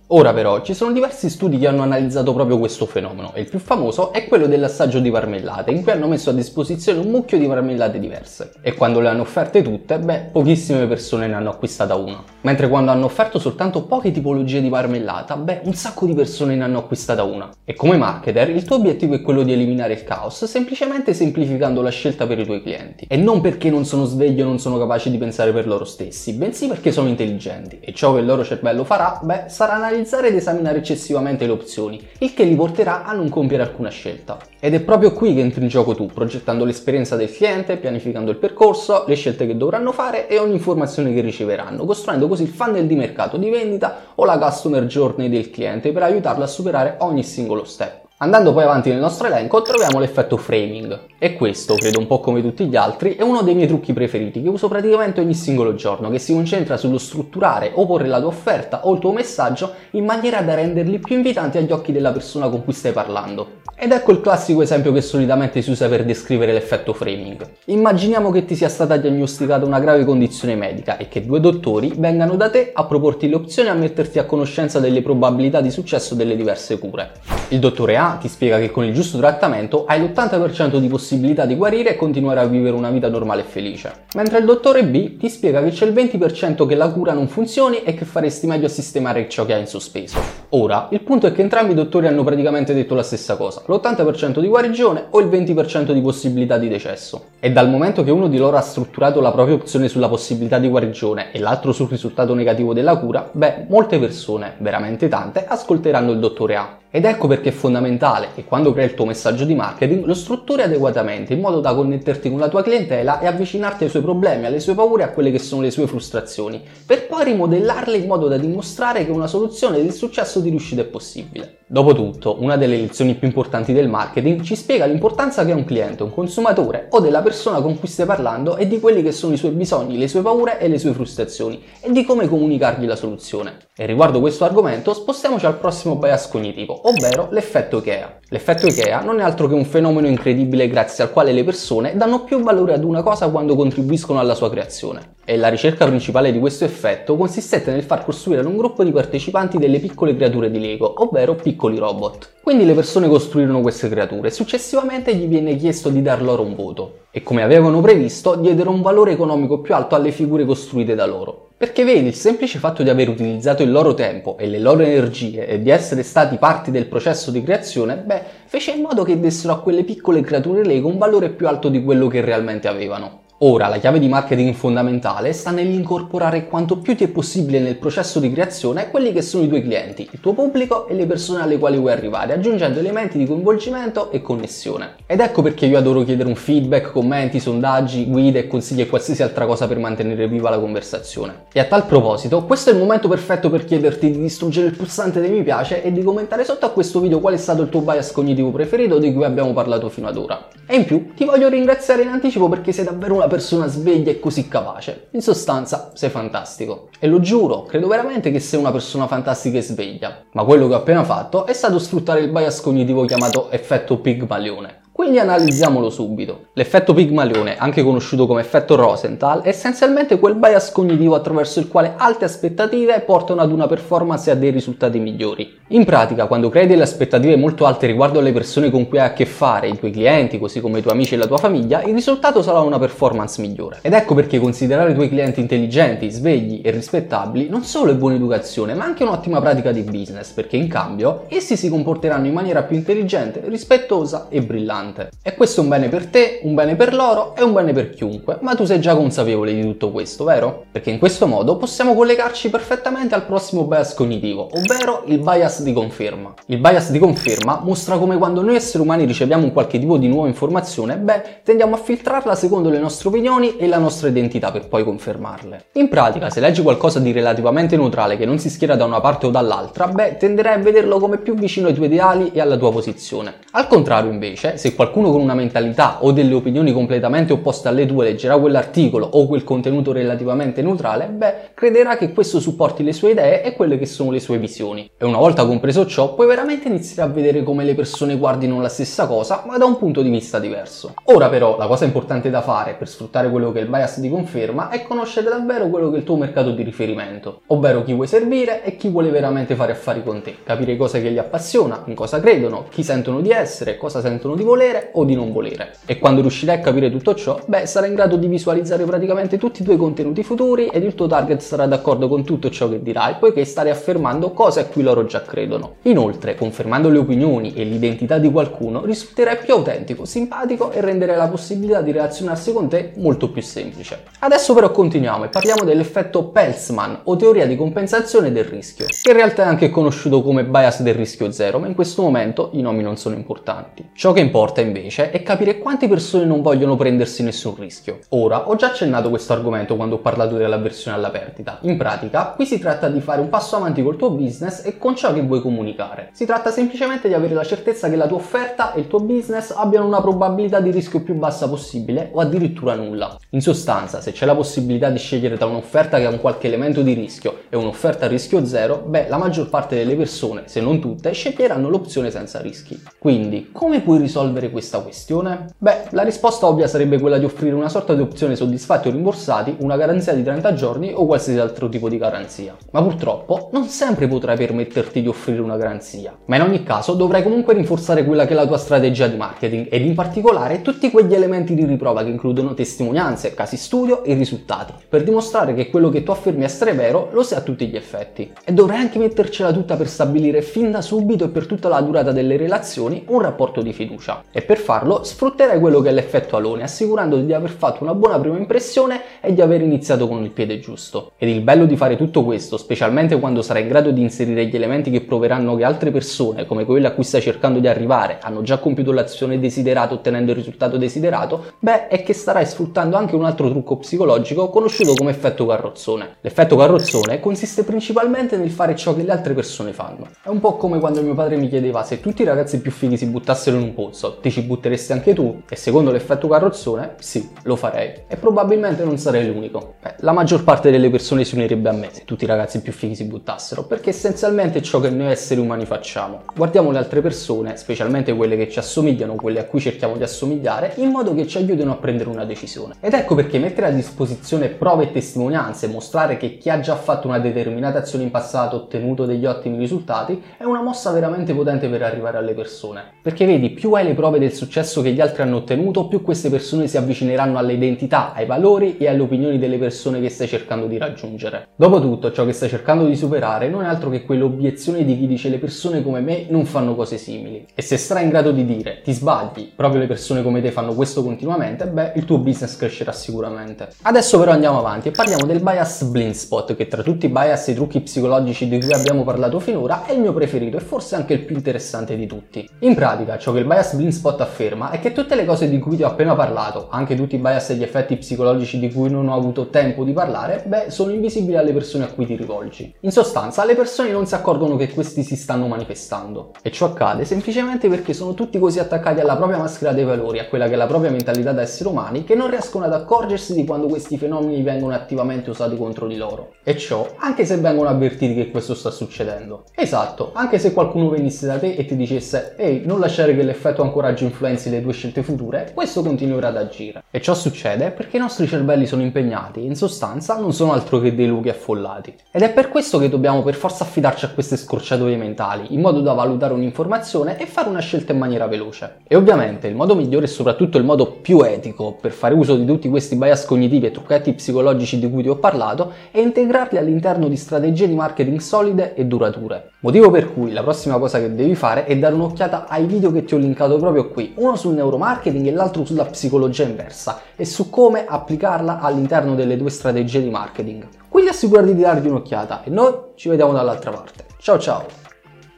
Ora 0.08 0.32
però, 0.32 0.62
ci 0.62 0.74
sono 0.74 0.92
diversi 0.92 1.28
studi 1.30 1.58
che 1.58 1.66
hanno 1.66 1.82
analizzato 1.82 2.32
proprio 2.32 2.58
questo 2.58 2.86
fenomeno, 2.86 3.32
e 3.34 3.40
il 3.40 3.48
più 3.48 3.58
famoso 3.58 4.12
è 4.12 4.26
quello 4.26 4.46
dell'assaggio 4.46 5.00
di 5.00 5.10
marmellate, 5.10 5.70
in 5.70 5.82
cui 5.82 5.92
hanno 5.92 6.06
messo 6.06 6.30
a 6.30 6.32
disposizione 6.32 6.98
un 6.98 7.08
mucchio 7.08 7.38
di 7.38 7.46
marmellate 7.46 7.98
diverse 7.98 8.52
e 8.62 8.74
quando 8.74 9.00
le 9.00 9.08
hanno 9.08 9.22
offerte 9.22 9.62
tutte, 9.62 9.98
beh, 9.98 10.28
pochissime 10.32 10.86
persone 10.86 11.26
ne 11.26 11.34
hanno 11.34 11.50
acquistata 11.50 11.94
una. 11.94 12.22
Mentre 12.42 12.68
quando 12.68 12.90
hanno 12.90 13.04
offerto 13.04 13.38
soltanto 13.38 13.84
poche 13.84 14.10
tipologie 14.10 14.60
di 14.60 14.68
marmellata, 14.68 15.36
beh, 15.36 15.60
un 15.64 15.74
sacco 15.74 16.06
di 16.06 16.14
persone 16.14 16.54
ne 16.54 16.64
hanno 16.64 16.78
acquistata 16.78 17.22
una. 17.22 17.50
E 17.64 17.74
come 17.74 17.96
marketer, 17.96 18.50
il 18.50 18.64
tuo 18.64 18.76
obiettivo 18.76 19.14
è 19.14 19.20
quello 19.20 19.42
di 19.42 19.52
eliminare 19.52 19.92
il 19.92 20.04
caos, 20.04 20.44
semplicemente 20.44 21.14
semplificando 21.14 21.82
la 21.82 21.90
scelta 21.90 22.26
per 22.26 22.38
i 22.38 22.44
tuoi 22.44 22.62
clienti. 22.62 23.06
E 23.08 23.16
non 23.16 23.40
perché 23.40 23.70
non 23.70 23.84
sono 23.84 24.04
svegli 24.04 24.40
o 24.40 24.44
non 24.44 24.58
sono 24.58 24.78
capaci 24.78 25.10
di 25.10 25.18
pensare 25.18 25.52
per 25.52 25.66
loro 25.66 25.84
stessi, 25.84 26.32
bensì 26.32 26.66
perché 26.66 26.92
sono 26.92 27.08
intelligenti. 27.08 27.78
E 27.80 27.92
ciò 27.92 28.12
che 28.12 28.20
il 28.20 28.26
loro 28.26 28.44
cervello 28.44 28.84
farà, 28.84 29.20
beh, 29.22 29.31
sarà 29.48 29.74
analizzare 29.74 30.28
ed 30.28 30.36
esaminare 30.36 30.78
eccessivamente 30.78 31.46
le 31.46 31.52
opzioni, 31.52 32.00
il 32.18 32.34
che 32.34 32.44
li 32.44 32.54
porterà 32.54 33.04
a 33.04 33.12
non 33.12 33.28
compiere 33.28 33.62
alcuna 33.62 33.88
scelta. 33.88 34.38
Ed 34.60 34.74
è 34.74 34.80
proprio 34.80 35.12
qui 35.12 35.34
che 35.34 35.40
entri 35.40 35.62
in 35.62 35.68
gioco 35.68 35.94
tu, 35.94 36.06
progettando 36.06 36.64
l'esperienza 36.64 37.16
del 37.16 37.32
cliente, 37.32 37.76
pianificando 37.76 38.30
il 38.30 38.36
percorso, 38.36 39.04
le 39.06 39.14
scelte 39.14 39.46
che 39.46 39.56
dovranno 39.56 39.92
fare 39.92 40.28
e 40.28 40.38
ogni 40.38 40.54
informazione 40.54 41.12
che 41.12 41.20
riceveranno, 41.20 41.84
costruendo 41.84 42.28
così 42.28 42.42
il 42.42 42.48
funnel 42.48 42.86
di 42.86 42.94
mercato 42.94 43.36
di 43.36 43.50
vendita 43.50 43.98
o 44.14 44.24
la 44.24 44.38
customer 44.38 44.84
journey 44.84 45.28
del 45.28 45.50
cliente 45.50 45.92
per 45.92 46.02
aiutarlo 46.02 46.44
a 46.44 46.48
superare 46.48 46.96
ogni 46.98 47.22
singolo 47.22 47.64
step. 47.64 48.01
Andando 48.22 48.52
poi 48.52 48.62
avanti 48.62 48.88
nel 48.88 49.00
nostro 49.00 49.26
elenco 49.26 49.62
troviamo 49.62 49.98
l'effetto 49.98 50.36
framing 50.36 51.06
e 51.18 51.34
questo, 51.34 51.74
credo 51.74 51.98
un 51.98 52.06
po' 52.06 52.20
come 52.20 52.40
tutti 52.40 52.66
gli 52.66 52.76
altri, 52.76 53.16
è 53.16 53.22
uno 53.22 53.42
dei 53.42 53.56
miei 53.56 53.66
trucchi 53.66 53.92
preferiti 53.92 54.40
che 54.40 54.48
uso 54.48 54.68
praticamente 54.68 55.20
ogni 55.20 55.34
singolo 55.34 55.74
giorno, 55.74 56.08
che 56.08 56.20
si 56.20 56.32
concentra 56.32 56.76
sullo 56.76 56.98
strutturare 56.98 57.72
o 57.74 57.84
porre 57.84 58.06
la 58.06 58.20
tua 58.20 58.28
offerta 58.28 58.86
o 58.86 58.92
il 58.92 59.00
tuo 59.00 59.10
messaggio 59.10 59.72
in 59.92 60.04
maniera 60.04 60.40
da 60.40 60.54
renderli 60.54 61.00
più 61.00 61.16
invitanti 61.16 61.58
agli 61.58 61.72
occhi 61.72 61.90
della 61.90 62.12
persona 62.12 62.48
con 62.48 62.62
cui 62.62 62.72
stai 62.72 62.92
parlando. 62.92 63.60
Ed 63.74 63.90
ecco 63.90 64.12
il 64.12 64.20
classico 64.20 64.62
esempio 64.62 64.92
che 64.92 65.00
solitamente 65.00 65.60
si 65.60 65.70
usa 65.70 65.88
per 65.88 66.04
descrivere 66.04 66.52
l'effetto 66.52 66.92
framing. 66.92 67.44
Immaginiamo 67.64 68.30
che 68.30 68.44
ti 68.44 68.54
sia 68.54 68.68
stata 68.68 68.96
diagnosticata 68.96 69.64
una 69.64 69.80
grave 69.80 70.04
condizione 70.04 70.54
medica 70.54 70.96
e 70.96 71.08
che 71.08 71.26
due 71.26 71.40
dottori 71.40 71.92
vengano 71.96 72.36
da 72.36 72.48
te 72.48 72.70
a 72.72 72.84
proporti 72.84 73.28
le 73.28 73.34
opzioni 73.34 73.68
e 73.68 73.72
a 73.72 73.74
metterti 73.74 74.20
a 74.20 74.24
conoscenza 74.24 74.78
delle 74.78 75.02
probabilità 75.02 75.60
di 75.60 75.72
successo 75.72 76.14
delle 76.14 76.36
diverse 76.36 76.78
cure. 76.78 77.10
Il 77.48 77.58
dottore 77.58 77.96
A 77.96 78.11
ti 78.20 78.28
spiega 78.28 78.58
che 78.58 78.70
con 78.70 78.84
il 78.84 78.92
giusto 78.92 79.18
trattamento 79.18 79.84
hai 79.84 80.00
l'80% 80.00 80.78
di 80.78 80.88
possibilità 80.88 81.46
di 81.46 81.56
guarire 81.56 81.90
e 81.90 81.96
continuare 81.96 82.40
a 82.40 82.46
vivere 82.46 82.76
una 82.76 82.90
vita 82.90 83.08
normale 83.08 83.42
e 83.42 83.44
felice. 83.44 84.04
Mentre 84.14 84.38
il 84.38 84.44
dottore 84.44 84.84
B 84.84 85.16
ti 85.16 85.28
spiega 85.28 85.62
che 85.62 85.70
c'è 85.70 85.86
il 85.86 85.92
20% 85.92 86.66
che 86.66 86.74
la 86.74 86.90
cura 86.90 87.12
non 87.12 87.28
funzioni 87.28 87.82
e 87.82 87.94
che 87.94 88.04
faresti 88.04 88.46
meglio 88.46 88.66
a 88.66 88.70
sistemare 88.70 89.28
ciò 89.28 89.44
che 89.44 89.54
hai 89.54 89.60
in 89.60 89.66
sospeso. 89.66 90.41
Ora, 90.54 90.88
il 90.90 91.00
punto 91.00 91.26
è 91.26 91.32
che 91.32 91.40
entrambi 91.40 91.72
i 91.72 91.74
dottori 91.74 92.06
hanno 92.06 92.24
praticamente 92.24 92.74
detto 92.74 92.94
la 92.94 93.02
stessa 93.02 93.36
cosa, 93.36 93.62
l'80% 93.64 94.38
di 94.38 94.48
guarigione 94.48 95.06
o 95.08 95.20
il 95.20 95.28
20% 95.28 95.92
di 95.92 96.00
possibilità 96.02 96.58
di 96.58 96.68
decesso. 96.68 97.28
E 97.40 97.50
dal 97.50 97.70
momento 97.70 98.04
che 98.04 98.10
uno 98.10 98.28
di 98.28 98.36
loro 98.36 98.58
ha 98.58 98.60
strutturato 98.60 99.22
la 99.22 99.32
propria 99.32 99.54
opzione 99.54 99.88
sulla 99.88 100.10
possibilità 100.10 100.58
di 100.58 100.68
guarigione 100.68 101.32
e 101.32 101.38
l'altro 101.38 101.72
sul 101.72 101.88
risultato 101.88 102.34
negativo 102.34 102.74
della 102.74 102.98
cura, 102.98 103.30
beh, 103.32 103.64
molte 103.68 103.98
persone, 103.98 104.56
veramente 104.58 105.08
tante, 105.08 105.46
ascolteranno 105.46 106.10
il 106.10 106.18
dottore 106.18 106.56
A. 106.56 106.76
Ed 106.94 107.06
ecco 107.06 107.26
perché 107.26 107.48
è 107.48 107.52
fondamentale 107.52 108.28
che 108.34 108.44
quando 108.44 108.74
crei 108.74 108.84
il 108.84 108.92
tuo 108.92 109.06
messaggio 109.06 109.46
di 109.46 109.54
marketing 109.54 110.04
lo 110.04 110.12
strutturi 110.12 110.60
adeguatamente 110.60 111.32
in 111.32 111.40
modo 111.40 111.60
da 111.60 111.74
connetterti 111.74 112.28
con 112.28 112.38
la 112.38 112.50
tua 112.50 112.62
clientela 112.62 113.18
e 113.18 113.26
avvicinarti 113.26 113.84
ai 113.84 113.88
suoi 113.88 114.02
problemi, 114.02 114.44
alle 114.44 114.60
sue 114.60 114.74
paure 114.74 115.00
e 115.00 115.06
a 115.06 115.08
quelle 115.08 115.30
che 115.30 115.38
sono 115.38 115.62
le 115.62 115.70
sue 115.70 115.86
frustrazioni, 115.86 116.60
per 116.84 117.06
poi 117.06 117.24
rimodellarle 117.24 117.96
in 117.96 118.06
modo 118.06 118.28
da 118.28 118.36
dimostrare 118.36 119.06
che 119.06 119.10
una 119.10 119.26
soluzione 119.26 119.80
del 119.80 119.94
successo 119.94 120.40
di 120.42 120.50
riuscita 120.50 120.82
è 120.82 120.86
possibile. 120.86 121.61
Dopotutto, 121.72 122.36
una 122.38 122.58
delle 122.58 122.76
lezioni 122.76 123.14
più 123.14 123.26
importanti 123.26 123.72
del 123.72 123.88
marketing 123.88 124.42
ci 124.42 124.56
spiega 124.56 124.84
l'importanza 124.84 125.42
che 125.42 125.52
un 125.52 125.64
cliente, 125.64 126.02
un 126.02 126.12
consumatore 126.12 126.88
o 126.90 127.00
della 127.00 127.22
persona 127.22 127.62
con 127.62 127.78
cui 127.78 127.88
stai 127.88 128.04
parlando 128.04 128.58
e 128.58 128.68
di 128.68 128.78
quelli 128.78 129.02
che 129.02 129.10
sono 129.10 129.32
i 129.32 129.38
suoi 129.38 129.52
bisogni, 129.52 129.96
le 129.96 130.06
sue 130.06 130.20
paure 130.20 130.60
e 130.60 130.68
le 130.68 130.78
sue 130.78 130.92
frustrazioni 130.92 131.62
e 131.80 131.90
di 131.90 132.04
come 132.04 132.28
comunicargli 132.28 132.84
la 132.84 132.94
soluzione. 132.94 133.56
E 133.74 133.86
riguardo 133.86 134.20
questo 134.20 134.44
argomento 134.44 134.92
spostiamoci 134.92 135.46
al 135.46 135.56
prossimo 135.56 135.96
bias 135.96 136.28
cognitivo, 136.28 136.78
ovvero 136.90 137.28
l'effetto 137.30 137.78
IKEA. 137.78 138.18
L'effetto 138.28 138.66
IKEA 138.66 139.00
non 139.00 139.20
è 139.20 139.22
altro 139.22 139.48
che 139.48 139.54
un 139.54 139.64
fenomeno 139.64 140.06
incredibile 140.06 140.68
grazie 140.68 141.04
al 141.04 141.10
quale 141.10 141.32
le 141.32 141.42
persone 141.42 141.96
danno 141.96 142.24
più 142.24 142.42
valore 142.42 142.74
ad 142.74 142.84
una 142.84 143.02
cosa 143.02 143.30
quando 143.30 143.56
contribuiscono 143.56 144.18
alla 144.18 144.34
sua 144.34 144.50
creazione. 144.50 145.14
E 145.24 145.36
la 145.36 145.48
ricerca 145.48 145.86
principale 145.86 146.32
di 146.32 146.38
questo 146.38 146.64
effetto 146.64 147.16
consistette 147.16 147.70
nel 147.70 147.84
far 147.84 148.04
costruire 148.04 148.40
ad 148.40 148.46
un 148.46 148.56
gruppo 148.56 148.84
di 148.84 148.90
partecipanti 148.90 149.56
delle 149.56 149.78
piccole 149.78 150.16
creature 150.16 150.50
di 150.50 150.58
Lego, 150.58 150.92
ovvero 151.02 151.34
piccoli 151.62 151.78
robot. 151.78 152.30
Quindi 152.42 152.64
le 152.64 152.74
persone 152.74 153.08
costruirono 153.08 153.60
queste 153.60 153.88
creature 153.88 154.26
e 154.26 154.30
successivamente 154.32 155.14
gli 155.14 155.26
viene 155.26 155.54
chiesto 155.54 155.90
di 155.90 156.02
dar 156.02 156.20
loro 156.20 156.42
un 156.42 156.56
voto. 156.56 156.98
E 157.12 157.22
come 157.22 157.42
avevano 157.42 157.80
previsto, 157.80 158.34
diedero 158.34 158.70
un 158.70 158.82
valore 158.82 159.12
economico 159.12 159.60
più 159.60 159.72
alto 159.74 159.94
alle 159.94 160.10
figure 160.10 160.44
costruite 160.44 160.96
da 160.96 161.06
loro. 161.06 161.50
Perché 161.56 161.84
vedi, 161.84 162.08
il 162.08 162.14
semplice 162.14 162.58
fatto 162.58 162.82
di 162.82 162.90
aver 162.90 163.08
utilizzato 163.08 163.62
il 163.62 163.70
loro 163.70 163.94
tempo 163.94 164.36
e 164.38 164.48
le 164.48 164.58
loro 164.58 164.82
energie 164.82 165.46
e 165.46 165.62
di 165.62 165.70
essere 165.70 166.02
stati 166.02 166.36
parte 166.36 166.72
del 166.72 166.86
processo 166.86 167.30
di 167.30 167.44
creazione, 167.44 167.94
beh, 167.94 168.22
fece 168.46 168.72
in 168.72 168.80
modo 168.80 169.04
che 169.04 169.20
dessero 169.20 169.52
a 169.52 169.60
quelle 169.60 169.84
piccole 169.84 170.22
creature 170.22 170.64
Lego 170.64 170.88
un 170.88 170.98
valore 170.98 171.30
più 171.30 171.46
alto 171.46 171.68
di 171.68 171.84
quello 171.84 172.08
che 172.08 172.22
realmente 172.22 172.66
avevano. 172.66 173.21
Ora, 173.44 173.66
la 173.66 173.78
chiave 173.78 173.98
di 173.98 174.06
marketing 174.06 174.54
fondamentale 174.54 175.32
sta 175.32 175.50
nell'incorporare 175.50 176.46
quanto 176.46 176.78
più 176.78 176.94
ti 176.94 177.02
è 177.02 177.08
possibile 177.08 177.58
nel 177.58 177.74
processo 177.74 178.20
di 178.20 178.30
creazione 178.30 178.88
quelli 178.88 179.12
che 179.12 179.20
sono 179.20 179.42
i 179.42 179.48
tuoi 179.48 179.62
clienti, 179.62 180.08
il 180.12 180.20
tuo 180.20 180.32
pubblico 180.32 180.86
e 180.86 180.94
le 180.94 181.06
persone 181.06 181.42
alle 181.42 181.58
quali 181.58 181.76
vuoi 181.76 181.90
arrivare, 181.90 182.34
aggiungendo 182.34 182.78
elementi 182.78 183.18
di 183.18 183.26
coinvolgimento 183.26 184.12
e 184.12 184.22
connessione. 184.22 184.94
Ed 185.06 185.18
ecco 185.18 185.42
perché 185.42 185.66
io 185.66 185.76
adoro 185.76 186.04
chiedere 186.04 186.28
un 186.28 186.36
feedback, 186.36 186.92
commenti, 186.92 187.40
sondaggi, 187.40 188.06
guide 188.06 188.38
e 188.38 188.46
consigli 188.46 188.82
e 188.82 188.86
qualsiasi 188.86 189.24
altra 189.24 189.44
cosa 189.44 189.66
per 189.66 189.80
mantenere 189.80 190.28
viva 190.28 190.48
la 190.48 190.60
conversazione. 190.60 191.46
E 191.52 191.58
a 191.58 191.64
tal 191.64 191.86
proposito, 191.86 192.44
questo 192.44 192.70
è 192.70 192.74
il 192.74 192.78
momento 192.78 193.08
perfetto 193.08 193.50
per 193.50 193.64
chiederti 193.64 194.12
di 194.12 194.20
distruggere 194.20 194.68
il 194.68 194.76
pulsante 194.76 195.20
dei 195.20 195.30
mi 195.30 195.42
piace 195.42 195.82
e 195.82 195.90
di 195.90 196.04
commentare 196.04 196.44
sotto 196.44 196.66
a 196.66 196.70
questo 196.70 197.00
video 197.00 197.18
qual 197.18 197.34
è 197.34 197.38
stato 197.38 197.62
il 197.62 197.70
tuo 197.70 197.80
bias 197.80 198.12
cognitivo 198.12 198.52
preferito 198.52 199.00
di 199.00 199.12
cui 199.12 199.24
abbiamo 199.24 199.52
parlato 199.52 199.88
fino 199.88 200.06
ad 200.06 200.16
ora. 200.16 200.46
E 200.64 200.76
in 200.76 200.84
più 200.84 201.12
ti 201.16 201.24
voglio 201.24 201.48
ringraziare 201.48 202.02
in 202.02 202.08
anticipo 202.08 202.48
perché 202.48 202.70
sei 202.70 202.84
davvero 202.84 203.16
una 203.16 203.30
persona 203.32 203.66
sveglia 203.66 204.10
e 204.10 204.20
così 204.20 204.46
capace. 204.46 205.08
In 205.12 205.22
sostanza, 205.22 205.90
sei 205.94 206.10
fantastico. 206.10 206.88
E 206.98 207.06
lo 207.06 207.18
giuro, 207.18 207.62
credo 207.62 207.86
veramente 207.86 208.30
che 208.30 208.40
sei 208.40 208.60
una 208.60 208.70
persona 208.70 209.06
fantastica 209.06 209.56
e 209.56 209.62
sveglia. 209.62 210.24
Ma 210.32 210.44
quello 210.44 210.68
che 210.68 210.74
ho 210.74 210.78
appena 210.78 211.02
fatto 211.02 211.46
è 211.46 211.54
stato 211.54 211.78
sfruttare 211.78 212.20
il 212.20 212.30
bias 212.30 212.60
cognitivo 212.60 213.06
chiamato 213.06 213.50
effetto 213.50 214.00
Pigmalione. 214.00 214.81
Quindi 215.02 215.18
analizziamolo 215.18 215.90
subito. 215.90 216.50
L'effetto 216.52 216.94
Pigmalione, 216.94 217.56
anche 217.56 217.82
conosciuto 217.82 218.28
come 218.28 218.40
effetto 218.40 218.76
Rosenthal, 218.76 219.42
è 219.42 219.48
essenzialmente 219.48 220.20
quel 220.20 220.36
bias 220.36 220.70
cognitivo 220.70 221.16
attraverso 221.16 221.58
il 221.58 221.66
quale 221.66 221.94
alte 221.96 222.24
aspettative 222.24 223.00
portano 223.00 223.40
ad 223.40 223.50
una 223.50 223.66
performance 223.66 224.30
e 224.30 224.32
a 224.32 224.36
dei 224.36 224.52
risultati 224.52 225.00
migliori. 225.00 225.58
In 225.70 225.84
pratica, 225.84 226.26
quando 226.26 226.50
crei 226.50 226.68
delle 226.68 226.84
aspettative 226.84 227.34
molto 227.34 227.66
alte 227.66 227.88
riguardo 227.88 228.20
alle 228.20 228.30
persone 228.30 228.70
con 228.70 228.86
cui 228.86 229.00
hai 229.00 229.06
a 229.06 229.12
che 229.12 229.26
fare, 229.26 229.66
i 229.66 229.76
tuoi 229.76 229.90
clienti, 229.90 230.38
così 230.38 230.60
come 230.60 230.78
i 230.78 230.82
tuoi 230.82 230.94
amici 230.94 231.14
e 231.14 231.16
la 231.16 231.26
tua 231.26 231.38
famiglia, 231.38 231.82
il 231.82 231.94
risultato 231.94 232.40
sarà 232.40 232.60
una 232.60 232.78
performance 232.78 233.40
migliore. 233.40 233.80
Ed 233.82 233.94
ecco 233.94 234.14
perché 234.14 234.38
considerare 234.38 234.92
i 234.92 234.94
tuoi 234.94 235.08
clienti 235.08 235.40
intelligenti, 235.40 236.10
svegli 236.10 236.60
e 236.62 236.70
rispettabili 236.70 237.48
non 237.48 237.64
solo 237.64 237.90
è 237.90 237.94
buona 237.96 238.14
educazione, 238.14 238.74
ma 238.74 238.84
anche 238.84 239.02
un'ottima 239.02 239.40
pratica 239.40 239.72
di 239.72 239.82
business, 239.82 240.30
perché 240.30 240.56
in 240.56 240.68
cambio 240.68 241.24
essi 241.26 241.56
si 241.56 241.68
comporteranno 241.68 242.28
in 242.28 242.32
maniera 242.32 242.62
più 242.62 242.76
intelligente, 242.76 243.42
rispettosa 243.46 244.26
e 244.28 244.42
brillante 244.42 244.90
importante. 244.92 245.10
E 245.22 245.34
questo 245.34 245.60
è 245.60 245.62
un 245.64 245.70
bene 245.70 245.88
per 245.88 246.06
te, 246.06 246.40
un 246.42 246.54
bene 246.54 246.76
per 246.76 246.94
loro 246.94 247.34
e 247.34 247.42
un 247.42 247.52
bene 247.52 247.72
per 247.72 247.90
chiunque, 247.90 248.38
ma 248.40 248.54
tu 248.54 248.64
sei 248.64 248.80
già 248.80 248.94
consapevole 248.94 249.54
di 249.54 249.62
tutto 249.62 249.90
questo, 249.90 250.24
vero? 250.24 250.66
Perché 250.70 250.90
in 250.90 250.98
questo 250.98 251.26
modo 251.26 251.56
possiamo 251.56 251.94
collegarci 251.94 252.50
perfettamente 252.50 253.14
al 253.14 253.24
prossimo 253.24 253.64
bias 253.64 253.94
cognitivo, 253.94 254.48
ovvero 254.52 255.02
il 255.06 255.18
bias 255.18 255.62
di 255.62 255.72
conferma. 255.72 256.34
Il 256.46 256.58
bias 256.58 256.90
di 256.90 256.98
conferma 256.98 257.60
mostra 257.64 257.96
come 257.96 258.18
quando 258.18 258.42
noi 258.42 258.56
esseri 258.56 258.82
umani 258.82 259.04
riceviamo 259.04 259.44
un 259.44 259.52
qualche 259.52 259.78
tipo 259.78 259.96
di 259.96 260.08
nuova 260.08 260.28
informazione, 260.28 260.96
beh, 260.96 261.40
tendiamo 261.42 261.74
a 261.74 261.78
filtrarla 261.78 262.34
secondo 262.34 262.68
le 262.68 262.78
nostre 262.78 263.08
opinioni 263.08 263.56
e 263.56 263.66
la 263.66 263.78
nostra 263.78 264.08
identità 264.08 264.50
per 264.50 264.68
poi 264.68 264.84
confermarle. 264.84 265.64
In 265.72 265.88
pratica, 265.88 266.30
se 266.30 266.40
leggi 266.40 266.62
qualcosa 266.62 267.00
di 267.00 267.12
relativamente 267.12 267.76
neutrale 267.76 268.16
che 268.16 268.26
non 268.26 268.38
si 268.38 268.50
schiera 268.50 268.76
da 268.76 268.84
una 268.84 269.00
parte 269.00 269.26
o 269.26 269.30
dall'altra, 269.30 269.88
beh, 269.88 270.16
tenderai 270.16 270.54
a 270.54 270.58
vederlo 270.58 270.98
come 270.98 271.18
più 271.18 271.34
vicino 271.34 271.68
ai 271.68 271.74
tuoi 271.74 271.86
ideali 271.86 272.30
e 272.32 272.40
alla 272.40 272.56
tua 272.56 272.70
posizione. 272.70 273.34
Al 273.52 273.66
contrario, 273.66 274.10
invece, 274.10 274.56
se 274.56 274.71
qualcuno 274.74 275.10
con 275.10 275.20
una 275.20 275.34
mentalità 275.34 275.98
o 276.00 276.12
delle 276.12 276.34
opinioni 276.34 276.72
completamente 276.72 277.32
opposte 277.32 277.68
alle 277.68 277.86
tue 277.86 278.04
leggerà 278.04 278.38
quell'articolo 278.38 279.06
o 279.06 279.26
quel 279.26 279.44
contenuto 279.44 279.92
relativamente 279.92 280.62
neutrale, 280.62 281.06
beh, 281.06 281.34
crederà 281.54 281.96
che 281.96 282.12
questo 282.12 282.40
supporti 282.40 282.82
le 282.82 282.92
sue 282.92 283.12
idee 283.12 283.42
e 283.42 283.54
quelle 283.54 283.78
che 283.78 283.86
sono 283.86 284.10
le 284.10 284.20
sue 284.20 284.38
visioni. 284.38 284.90
E 284.96 285.04
una 285.04 285.18
volta 285.18 285.46
compreso 285.46 285.86
ciò, 285.86 286.14
puoi 286.14 286.26
veramente 286.26 286.68
iniziare 286.68 287.10
a 287.10 287.12
vedere 287.12 287.42
come 287.42 287.64
le 287.64 287.74
persone 287.74 288.16
guardino 288.16 288.60
la 288.60 288.68
stessa 288.68 289.06
cosa, 289.06 289.44
ma 289.46 289.58
da 289.58 289.64
un 289.64 289.78
punto 289.78 290.02
di 290.02 290.10
vista 290.10 290.38
diverso. 290.38 290.94
Ora 291.04 291.28
però, 291.28 291.56
la 291.56 291.66
cosa 291.66 291.84
importante 291.84 292.30
da 292.30 292.42
fare 292.42 292.74
per 292.74 292.88
sfruttare 292.88 293.30
quello 293.30 293.52
che 293.52 293.60
il 293.60 293.68
bias 293.68 294.00
ti 294.00 294.08
conferma 294.08 294.70
è 294.70 294.82
conoscere 294.82 295.28
davvero 295.28 295.68
quello 295.68 295.90
che 295.90 295.96
è 295.96 295.98
il 295.98 296.04
tuo 296.04 296.16
mercato 296.16 296.50
di 296.50 296.62
riferimento, 296.62 297.42
ovvero 297.48 297.82
chi 297.82 297.92
vuoi 297.92 298.06
servire 298.06 298.64
e 298.64 298.76
chi 298.76 298.88
vuole 298.88 299.10
veramente 299.10 299.54
fare 299.54 299.72
affari 299.72 300.02
con 300.02 300.22
te, 300.22 300.36
capire 300.44 300.76
cosa 300.76 301.00
che 301.00 301.08
li 301.08 301.18
appassiona, 301.18 301.82
in 301.86 301.94
cosa 301.94 302.20
credono, 302.20 302.64
chi 302.68 302.82
sentono 302.82 303.20
di 303.20 303.30
essere, 303.30 303.76
cosa 303.76 304.00
sentono 304.00 304.34
di 304.34 304.42
volere 304.42 304.61
volere 304.62 304.90
o 304.92 305.04
di 305.04 305.14
non 305.14 305.32
volere. 305.32 305.72
E 305.86 305.98
quando 305.98 306.20
riuscirai 306.20 306.56
a 306.56 306.60
capire 306.60 306.90
tutto 306.90 307.14
ciò, 307.14 307.40
beh, 307.44 307.66
sarai 307.66 307.88
in 307.88 307.96
grado 307.96 308.16
di 308.16 308.28
visualizzare 308.28 308.84
praticamente 308.84 309.36
tutti 309.38 309.62
i 309.62 309.64
tuoi 309.64 309.76
contenuti 309.76 310.22
futuri 310.22 310.66
ed 310.66 310.84
il 310.84 310.94
tuo 310.94 311.06
target 311.06 311.40
sarà 311.40 311.66
d'accordo 311.66 312.08
con 312.08 312.24
tutto 312.24 312.50
ciò 312.50 312.68
che 312.68 312.82
dirai, 312.82 313.16
poiché 313.18 313.44
starai 313.44 313.72
affermando 313.72 314.30
cose 314.30 314.60
a 314.60 314.66
cui 314.66 314.82
loro 314.82 315.04
già 315.04 315.22
credono. 315.22 315.76
Inoltre, 315.82 316.36
confermando 316.36 316.88
le 316.88 316.98
opinioni 316.98 317.54
e 317.54 317.64
l'identità 317.64 318.18
di 318.18 318.30
qualcuno, 318.30 318.84
risulterai 318.84 319.38
più 319.38 319.54
autentico, 319.54 320.04
simpatico 320.04 320.70
e 320.70 320.80
renderai 320.80 321.16
la 321.16 321.28
possibilità 321.28 321.80
di 321.80 321.92
relazionarsi 321.92 322.52
con 322.52 322.68
te 322.68 322.92
molto 322.96 323.30
più 323.30 323.42
semplice. 323.42 324.02
Adesso 324.20 324.54
però 324.54 324.70
continuiamo 324.70 325.24
e 325.24 325.28
parliamo 325.28 325.64
dell'effetto 325.64 326.24
Peltzman 326.24 327.00
o 327.04 327.16
teoria 327.16 327.46
di 327.46 327.56
compensazione 327.56 328.30
del 328.30 328.44
rischio, 328.44 328.86
che 328.86 329.10
in 329.10 329.16
realtà 329.16 329.44
è 329.44 329.46
anche 329.46 329.70
conosciuto 329.70 330.22
come 330.22 330.44
bias 330.44 330.82
del 330.82 330.94
rischio 330.94 331.30
zero, 331.32 331.58
ma 331.58 331.66
in 331.66 331.74
questo 331.74 332.02
momento 332.02 332.50
i 332.52 332.60
nomi 332.60 332.82
non 332.82 332.96
sono 332.96 333.14
importanti. 333.14 333.90
Ciò 333.94 334.12
che 334.12 334.20
importa 334.20 334.51
importa 334.52 334.60
invece 334.60 335.10
è 335.10 335.22
capire 335.22 335.58
quante 335.58 335.88
persone 335.88 336.24
non 336.24 336.42
vogliono 336.42 336.76
prendersi 336.76 337.22
nessun 337.22 337.54
rischio. 337.56 337.98
Ora, 338.10 338.48
ho 338.48 338.56
già 338.56 338.66
accennato 338.66 339.08
questo 339.08 339.32
argomento 339.32 339.76
quando 339.76 339.96
ho 339.96 339.98
parlato 339.98 340.36
dell'avversione 340.36 340.96
alla 340.96 341.10
perdita. 341.10 341.58
In 341.62 341.76
pratica, 341.78 342.32
qui 342.36 342.44
si 342.44 342.58
tratta 342.58 342.88
di 342.88 343.00
fare 343.00 343.20
un 343.20 343.30
passo 343.30 343.56
avanti 343.56 343.82
col 343.82 343.96
tuo 343.96 344.10
business 344.10 344.64
e 344.64 344.76
con 344.76 344.94
ciò 344.94 345.12
che 345.12 345.22
vuoi 345.22 345.40
comunicare. 345.40 346.10
Si 346.12 346.26
tratta 346.26 346.50
semplicemente 346.50 347.08
di 347.08 347.14
avere 347.14 347.34
la 347.34 347.44
certezza 347.44 347.88
che 347.88 347.96
la 347.96 348.06
tua 348.06 348.18
offerta 348.18 348.74
e 348.74 348.80
il 348.80 348.88
tuo 348.88 349.00
business 349.00 349.50
abbiano 349.50 349.86
una 349.86 350.00
probabilità 350.00 350.60
di 350.60 350.70
rischio 350.70 351.02
più 351.02 351.14
bassa 351.14 351.48
possibile 351.48 352.10
o 352.12 352.20
addirittura 352.20 352.74
nulla. 352.74 353.16
In 353.30 353.40
sostanza, 353.40 354.00
se 354.00 354.12
c'è 354.12 354.26
la 354.26 354.34
possibilità 354.34 354.90
di 354.90 354.98
scegliere 354.98 355.36
tra 355.36 355.46
un'offerta 355.46 355.98
che 355.98 356.06
ha 356.06 356.10
un 356.10 356.20
qualche 356.20 356.48
elemento 356.48 356.82
di 356.82 356.92
rischio 356.92 357.44
e 357.48 357.56
un'offerta 357.56 358.04
a 358.04 358.08
rischio 358.08 358.44
zero, 358.44 358.84
beh, 358.86 359.08
la 359.08 359.16
maggior 359.16 359.48
parte 359.48 359.76
delle 359.76 359.96
persone, 359.96 360.42
se 360.46 360.60
non 360.60 360.80
tutte, 360.80 361.12
sceglieranno 361.12 361.68
l'opzione 361.68 362.10
senza 362.10 362.40
rischi. 362.40 362.80
Quindi, 362.98 363.50
come 363.52 363.80
puoi 363.80 363.98
risolvere 363.98 364.41
questa 364.50 364.80
questione? 364.80 365.46
Beh, 365.58 365.84
la 365.90 366.02
risposta 366.02 366.46
ovvia 366.46 366.66
sarebbe 366.66 366.98
quella 366.98 367.18
di 367.18 367.24
offrire 367.24 367.54
una 367.54 367.68
sorta 367.68 367.94
di 367.94 368.00
opzione 368.00 368.36
soddisfatti 368.36 368.88
o 368.88 368.90
rimborsati, 368.90 369.56
una 369.60 369.76
garanzia 369.76 370.12
di 370.12 370.22
30 370.22 370.54
giorni 370.54 370.92
o 370.94 371.06
qualsiasi 371.06 371.38
altro 371.38 371.68
tipo 371.68 371.88
di 371.88 371.98
garanzia. 371.98 372.56
Ma 372.70 372.82
purtroppo 372.82 373.50
non 373.52 373.64
sempre 373.66 374.08
potrai 374.08 374.36
permetterti 374.36 375.02
di 375.02 375.08
offrire 375.08 375.40
una 375.40 375.56
garanzia. 375.56 376.16
Ma 376.26 376.36
in 376.36 376.42
ogni 376.42 376.62
caso 376.62 376.94
dovrai 376.94 377.22
comunque 377.22 377.54
rinforzare 377.54 378.04
quella 378.04 378.24
che 378.26 378.32
è 378.32 378.34
la 378.34 378.46
tua 378.46 378.58
strategia 378.58 379.06
di 379.06 379.16
marketing 379.16 379.66
ed 379.70 379.84
in 379.84 379.94
particolare 379.94 380.62
tutti 380.62 380.90
quegli 380.90 381.14
elementi 381.14 381.54
di 381.54 381.64
riprova 381.64 382.02
che 382.04 382.10
includono 382.10 382.54
testimonianze, 382.54 383.34
casi 383.34 383.56
studio 383.56 384.04
e 384.04 384.14
risultati, 384.14 384.72
per 384.88 385.02
dimostrare 385.02 385.54
che 385.54 385.70
quello 385.70 385.88
che 385.88 386.02
tu 386.02 386.10
affermi 386.10 386.44
essere 386.44 386.72
vero 386.72 387.08
lo 387.12 387.22
sia 387.22 387.38
a 387.38 387.42
tutti 387.42 387.66
gli 387.66 387.76
effetti. 387.76 388.32
E 388.44 388.52
dovrai 388.52 388.78
anche 388.78 388.98
mettercela 388.98 389.52
tutta 389.52 389.76
per 389.76 389.88
stabilire 389.88 390.42
fin 390.42 390.70
da 390.70 390.80
subito 390.80 391.24
e 391.24 391.28
per 391.28 391.46
tutta 391.46 391.68
la 391.68 391.80
durata 391.80 392.12
delle 392.12 392.36
relazioni 392.36 393.04
un 393.08 393.20
rapporto 393.20 393.62
di 393.62 393.72
fiducia. 393.72 394.24
E 394.34 394.40
per 394.40 394.56
farlo 394.56 395.04
sfrutterai 395.04 395.60
quello 395.60 395.82
che 395.82 395.90
è 395.90 395.92
l'effetto 395.92 396.36
alone, 396.36 396.62
assicurandoti 396.62 397.26
di 397.26 397.34
aver 397.34 397.50
fatto 397.50 397.82
una 397.82 397.94
buona 397.94 398.18
prima 398.18 398.38
impressione 398.38 399.02
e 399.20 399.34
di 399.34 399.42
aver 399.42 399.60
iniziato 399.60 400.08
con 400.08 400.24
il 400.24 400.30
piede 400.30 400.58
giusto. 400.58 401.12
Ed 401.18 401.28
il 401.28 401.42
bello 401.42 401.66
di 401.66 401.76
fare 401.76 401.96
tutto 401.96 402.24
questo, 402.24 402.56
specialmente 402.56 403.20
quando 403.20 403.42
sarai 403.42 403.62
in 403.62 403.68
grado 403.68 403.90
di 403.90 404.00
inserire 404.00 404.46
gli 404.46 404.56
elementi 404.56 404.90
che 404.90 405.02
proveranno 405.02 405.54
che 405.54 405.64
altre 405.64 405.90
persone, 405.90 406.46
come 406.46 406.64
quelle 406.64 406.86
a 406.86 406.92
cui 406.92 407.04
stai 407.04 407.20
cercando 407.20 407.58
di 407.58 407.68
arrivare, 407.68 408.20
hanno 408.22 408.40
già 408.40 408.58
compiuto 408.58 408.90
l'azione 408.92 409.38
desiderata 409.38 409.92
ottenendo 409.92 410.30
il 410.30 410.38
risultato 410.38 410.78
desiderato, 410.78 411.52
beh, 411.58 411.88
è 411.88 412.02
che 412.02 412.14
starai 412.14 412.46
sfruttando 412.46 412.96
anche 412.96 413.14
un 413.14 413.26
altro 413.26 413.50
trucco 413.50 413.76
psicologico 413.76 414.48
conosciuto 414.48 414.94
come 414.94 415.10
effetto 415.10 415.44
carrozzone. 415.44 416.16
L'effetto 416.22 416.56
carrozzone 416.56 417.20
consiste 417.20 417.64
principalmente 417.64 418.38
nel 418.38 418.50
fare 418.50 418.74
ciò 418.74 418.94
che 418.94 419.02
le 419.02 419.12
altre 419.12 419.34
persone 419.34 419.74
fanno. 419.74 420.08
È 420.22 420.28
un 420.28 420.40
po' 420.40 420.56
come 420.56 420.78
quando 420.78 421.02
mio 421.02 421.14
padre 421.14 421.36
mi 421.36 421.50
chiedeva 421.50 421.82
se 421.82 422.00
tutti 422.00 422.22
i 422.22 422.24
ragazzi 422.24 422.60
più 422.60 422.70
fighi 422.70 422.96
si 422.96 423.06
buttassero 423.06 423.56
in 423.58 423.62
un 423.62 423.74
pozzo, 423.74 424.16
ti 424.22 424.30
ci 424.30 424.42
butteresti 424.42 424.92
anche 424.92 425.12
tu? 425.12 425.42
E 425.48 425.56
secondo 425.56 425.90
l'effetto 425.90 426.28
carrozzone, 426.28 426.94
sì, 427.00 427.28
lo 427.42 427.56
farei. 427.56 428.04
E 428.06 428.16
probabilmente 428.16 428.84
non 428.84 428.96
sarei 428.96 429.26
l'unico. 429.26 429.74
Beh, 429.82 429.96
la 429.98 430.12
maggior 430.12 430.44
parte 430.44 430.70
delle 430.70 430.88
persone 430.88 431.24
si 431.24 431.34
unirebbe 431.34 431.68
a 431.68 431.72
me 431.72 431.88
se 431.92 432.04
tutti 432.04 432.24
i 432.24 432.26
ragazzi 432.26 432.62
più 432.62 432.72
fighi 432.72 432.94
si 432.94 433.04
buttassero, 433.04 433.64
perché 433.64 433.90
essenzialmente 433.90 434.60
è 434.60 434.62
ciò 434.62 434.80
che 434.80 434.88
noi 434.88 435.10
esseri 435.10 435.40
umani 435.40 435.66
facciamo. 435.66 436.22
Guardiamo 436.34 436.70
le 436.70 436.78
altre 436.78 437.00
persone, 437.00 437.56
specialmente 437.56 438.14
quelle 438.14 438.36
che 438.36 438.48
ci 438.48 438.60
assomigliano, 438.60 439.16
quelle 439.16 439.40
a 439.40 439.44
cui 439.44 439.60
cerchiamo 439.60 439.96
di 439.96 440.04
assomigliare, 440.04 440.74
in 440.76 440.90
modo 440.90 441.14
che 441.14 441.26
ci 441.26 441.36
aiutino 441.38 441.72
a 441.72 441.76
prendere 441.76 442.08
una 442.08 442.24
decisione. 442.24 442.74
Ed 442.80 442.94
ecco 442.94 443.14
perché 443.14 443.38
mettere 443.38 443.66
a 443.66 443.70
disposizione 443.70 444.48
prove 444.48 444.84
e 444.84 444.92
testimonianze, 444.92 445.66
mostrare 445.66 446.16
che 446.16 446.38
chi 446.38 446.48
ha 446.48 446.60
già 446.60 446.76
fatto 446.76 447.08
una 447.08 447.18
determinata 447.18 447.78
azione 447.78 448.04
in 448.04 448.10
passato 448.10 448.56
ha 448.56 448.58
ottenuto 448.60 449.04
degli 449.04 449.26
ottimi 449.26 449.58
risultati, 449.58 450.22
è 450.36 450.44
una 450.44 450.62
mossa 450.62 450.90
veramente 450.92 451.34
potente 451.34 451.68
per 451.68 451.82
arrivare 451.82 452.18
alle 452.18 452.34
persone. 452.34 452.84
Perché 453.02 453.26
vedi, 453.26 453.50
più 453.50 453.72
hai 453.72 453.84
le 453.84 453.94
prove 453.94 454.11
del 454.18 454.32
successo 454.32 454.82
che 454.82 454.92
gli 454.92 455.00
altri 455.00 455.22
hanno 455.22 455.36
ottenuto, 455.36 455.88
più 455.88 456.02
queste 456.02 456.30
persone 456.30 456.66
si 456.66 456.76
avvicineranno 456.76 457.38
alle 457.38 457.54
identità, 457.54 458.12
ai 458.12 458.26
valori 458.26 458.76
e 458.78 458.88
alle 458.88 459.02
opinioni 459.02 459.38
delle 459.38 459.58
persone 459.58 460.00
che 460.00 460.08
stai 460.08 460.28
cercando 460.28 460.66
di 460.66 460.78
raggiungere. 460.78 461.48
Dopotutto, 461.56 462.12
ciò 462.12 462.24
che 462.24 462.32
stai 462.32 462.48
cercando 462.48 462.86
di 462.86 462.96
superare 462.96 463.48
non 463.48 463.62
è 463.62 463.66
altro 463.66 463.90
che 463.90 464.04
quell'obiezione 464.04 464.84
di 464.84 464.98
chi 464.98 465.06
dice 465.06 465.28
le 465.28 465.38
persone 465.38 465.82
come 465.82 466.00
me 466.00 466.26
non 466.28 466.44
fanno 466.44 466.74
cose 466.74 466.98
simili. 466.98 467.46
E 467.54 467.62
se 467.62 467.76
sarai 467.76 468.04
in 468.04 468.10
grado 468.10 468.32
di 468.32 468.44
dire 468.44 468.80
ti 468.82 468.92
sbagli, 468.92 469.52
proprio 469.54 469.80
le 469.80 469.86
persone 469.86 470.22
come 470.22 470.40
te 470.40 470.50
fanno 470.50 470.74
questo 470.74 471.02
continuamente, 471.02 471.66
beh, 471.66 471.92
il 471.96 472.04
tuo 472.04 472.18
business 472.18 472.56
crescerà 472.56 472.92
sicuramente. 472.92 473.68
Adesso 473.82 474.18
però 474.18 474.32
andiamo 474.32 474.58
avanti 474.58 474.88
e 474.88 474.90
parliamo 474.90 475.26
del 475.26 475.40
bias 475.40 475.84
blind 475.84 476.14
spot, 476.14 476.54
che 476.54 476.68
tra 476.68 476.82
tutti 476.82 477.06
i 477.06 477.08
bias 477.08 477.48
e 477.48 477.52
i 477.52 477.54
trucchi 477.54 477.80
psicologici 477.80 478.48
di 478.48 478.60
cui 478.60 478.72
abbiamo 478.72 479.04
parlato 479.04 479.38
finora 479.38 479.84
è 479.84 479.92
il 479.92 480.00
mio 480.00 480.12
preferito 480.12 480.56
e 480.56 480.60
forse 480.60 480.94
anche 480.94 481.14
il 481.14 481.20
più 481.20 481.36
interessante 481.36 481.96
di 481.96 482.06
tutti. 482.06 482.48
In 482.60 482.74
pratica, 482.74 483.18
ciò 483.18 483.32
che 483.32 483.38
il 483.38 483.46
bias 483.46 483.74
blind 483.74 483.92
spot 483.92 484.01
afferma 484.08 484.70
è 484.70 484.80
che 484.80 484.92
tutte 484.92 485.14
le 485.14 485.24
cose 485.24 485.48
di 485.48 485.58
cui 485.58 485.76
ti 485.76 485.82
ho 485.82 485.88
appena 485.88 486.14
parlato, 486.14 486.68
anche 486.70 486.94
tutti 486.94 487.16
i 487.16 487.18
bias 487.18 487.50
e 487.50 487.54
gli 487.54 487.62
effetti 487.62 487.96
psicologici 487.96 488.58
di 488.58 488.72
cui 488.72 488.90
non 488.90 489.08
ho 489.08 489.14
avuto 489.14 489.48
tempo 489.48 489.84
di 489.84 489.92
parlare, 489.92 490.42
beh, 490.46 490.70
sono 490.70 490.92
invisibili 490.92 491.36
alle 491.36 491.52
persone 491.52 491.84
a 491.84 491.88
cui 491.88 492.06
ti 492.06 492.16
rivolgi. 492.16 492.74
In 492.80 492.90
sostanza, 492.90 493.44
le 493.44 493.54
persone 493.54 493.90
non 493.90 494.06
si 494.06 494.14
accorgono 494.14 494.56
che 494.56 494.70
questi 494.70 495.02
si 495.02 495.16
stanno 495.16 495.46
manifestando. 495.46 496.32
E 496.42 496.50
ciò 496.50 496.66
accade 496.66 497.04
semplicemente 497.04 497.68
perché 497.68 497.92
sono 497.92 498.14
tutti 498.14 498.38
così 498.38 498.58
attaccati 498.58 499.00
alla 499.00 499.16
propria 499.16 499.38
maschera 499.38 499.72
dei 499.72 499.84
valori, 499.84 500.18
a 500.18 500.26
quella 500.26 500.48
che 500.48 500.54
è 500.54 500.56
la 500.56 500.66
propria 500.66 500.90
mentalità 500.90 501.32
da 501.32 501.42
esseri 501.42 501.68
umani, 501.68 502.04
che 502.04 502.14
non 502.14 502.30
riescono 502.30 502.64
ad 502.64 502.72
accorgersi 502.72 503.34
di 503.34 503.44
quando 503.44 503.66
questi 503.66 503.98
fenomeni 503.98 504.42
vengono 504.42 504.74
attivamente 504.74 505.30
usati 505.30 505.56
contro 505.56 505.86
di 505.86 505.96
loro. 505.96 506.34
E 506.42 506.56
ciò 506.56 506.86
anche 506.98 507.24
se 507.24 507.36
vengono 507.36 507.68
avvertiti 507.68 508.14
che 508.14 508.30
questo 508.30 508.54
sta 508.54 508.70
succedendo. 508.70 509.44
Esatto, 509.54 510.10
anche 510.14 510.38
se 510.38 510.52
qualcuno 510.52 510.88
venisse 510.88 511.26
da 511.26 511.38
te 511.38 511.54
e 511.54 511.64
ti 511.64 511.76
dicesse 511.76 512.34
ehi, 512.36 512.62
non 512.64 512.80
lasciare 512.80 513.14
che 513.14 513.22
l'effetto 513.22 513.62
ancoraggio 513.82 514.04
influenzi 514.04 514.48
le 514.48 514.62
tue 514.62 514.72
scelte 514.72 515.02
future, 515.02 515.50
questo 515.52 515.82
continuerà 515.82 516.28
ad 516.28 516.36
agire. 516.36 516.84
E 516.90 517.00
ciò 517.00 517.14
succede 517.14 517.72
perché 517.72 517.96
i 517.96 518.00
nostri 518.00 518.28
cervelli 518.28 518.64
sono 518.64 518.82
impegnati 518.82 519.44
in 519.44 519.56
sostanza 519.56 520.16
non 520.18 520.32
sono 520.32 520.52
altro 520.52 520.78
che 520.78 520.94
dei 520.94 521.08
luoghi 521.08 521.30
affollati. 521.30 521.94
Ed 522.12 522.22
è 522.22 522.32
per 522.32 522.48
questo 522.48 522.78
che 522.78 522.88
dobbiamo 522.88 523.22
per 523.22 523.34
forza 523.34 523.64
affidarci 523.64 524.04
a 524.04 524.10
queste 524.10 524.36
scorciatoie 524.36 524.96
mentali, 524.96 525.52
in 525.52 525.60
modo 525.60 525.80
da 525.80 525.94
valutare 525.94 526.32
un'informazione 526.32 527.18
e 527.18 527.26
fare 527.26 527.48
una 527.48 527.60
scelta 527.60 527.92
in 527.92 527.98
maniera 527.98 528.28
veloce. 528.28 528.76
E 528.86 528.94
ovviamente 528.94 529.48
il 529.48 529.56
modo 529.56 529.74
migliore 529.74 530.04
e 530.04 530.08
soprattutto 530.08 530.58
il 530.58 530.64
modo 530.64 530.86
più 530.86 531.22
etico 531.22 531.76
per 531.80 531.90
fare 531.90 532.14
uso 532.14 532.36
di 532.36 532.44
tutti 532.44 532.68
questi 532.68 532.94
bias 532.94 533.24
cognitivi 533.24 533.66
e 533.66 533.72
trucchetti 533.72 534.12
psicologici 534.12 534.78
di 534.78 534.88
cui 534.88 535.02
ti 535.02 535.08
ho 535.08 535.16
parlato 535.16 535.72
è 535.90 535.98
integrarli 535.98 536.56
all'interno 536.56 537.08
di 537.08 537.16
strategie 537.16 537.66
di 537.66 537.74
marketing 537.74 538.20
solide 538.20 538.74
e 538.74 538.84
durature. 538.84 539.51
Motivo 539.64 539.90
per 539.90 540.12
cui 540.12 540.32
la 540.32 540.42
prossima 540.42 540.76
cosa 540.76 540.98
che 540.98 541.14
devi 541.14 541.36
fare 541.36 541.66
è 541.66 541.78
dare 541.78 541.94
un'occhiata 541.94 542.48
ai 542.48 542.66
video 542.66 542.90
che 542.90 543.04
ti 543.04 543.14
ho 543.14 543.16
linkato 543.16 543.58
proprio 543.58 543.90
qui, 543.90 544.12
uno 544.16 544.34
sul 544.34 544.54
neuromarketing 544.54 545.24
e 545.28 545.30
l'altro 545.30 545.64
sulla 545.64 545.84
psicologia 545.84 546.42
inversa 546.42 547.00
e 547.14 547.24
su 547.24 547.48
come 547.48 547.86
applicarla 547.86 548.58
all'interno 548.58 549.14
delle 549.14 549.36
tue 549.36 549.50
strategie 549.50 550.02
di 550.02 550.10
marketing. 550.10 550.66
Quindi 550.88 551.10
assicurati 551.10 551.54
di 551.54 551.62
dargli 551.62 551.86
un'occhiata 551.86 552.42
e 552.42 552.50
noi 552.50 552.74
ci 552.96 553.08
vediamo 553.08 553.32
dall'altra 553.32 553.70
parte. 553.70 554.06
Ciao 554.18 554.40
ciao! 554.40 554.81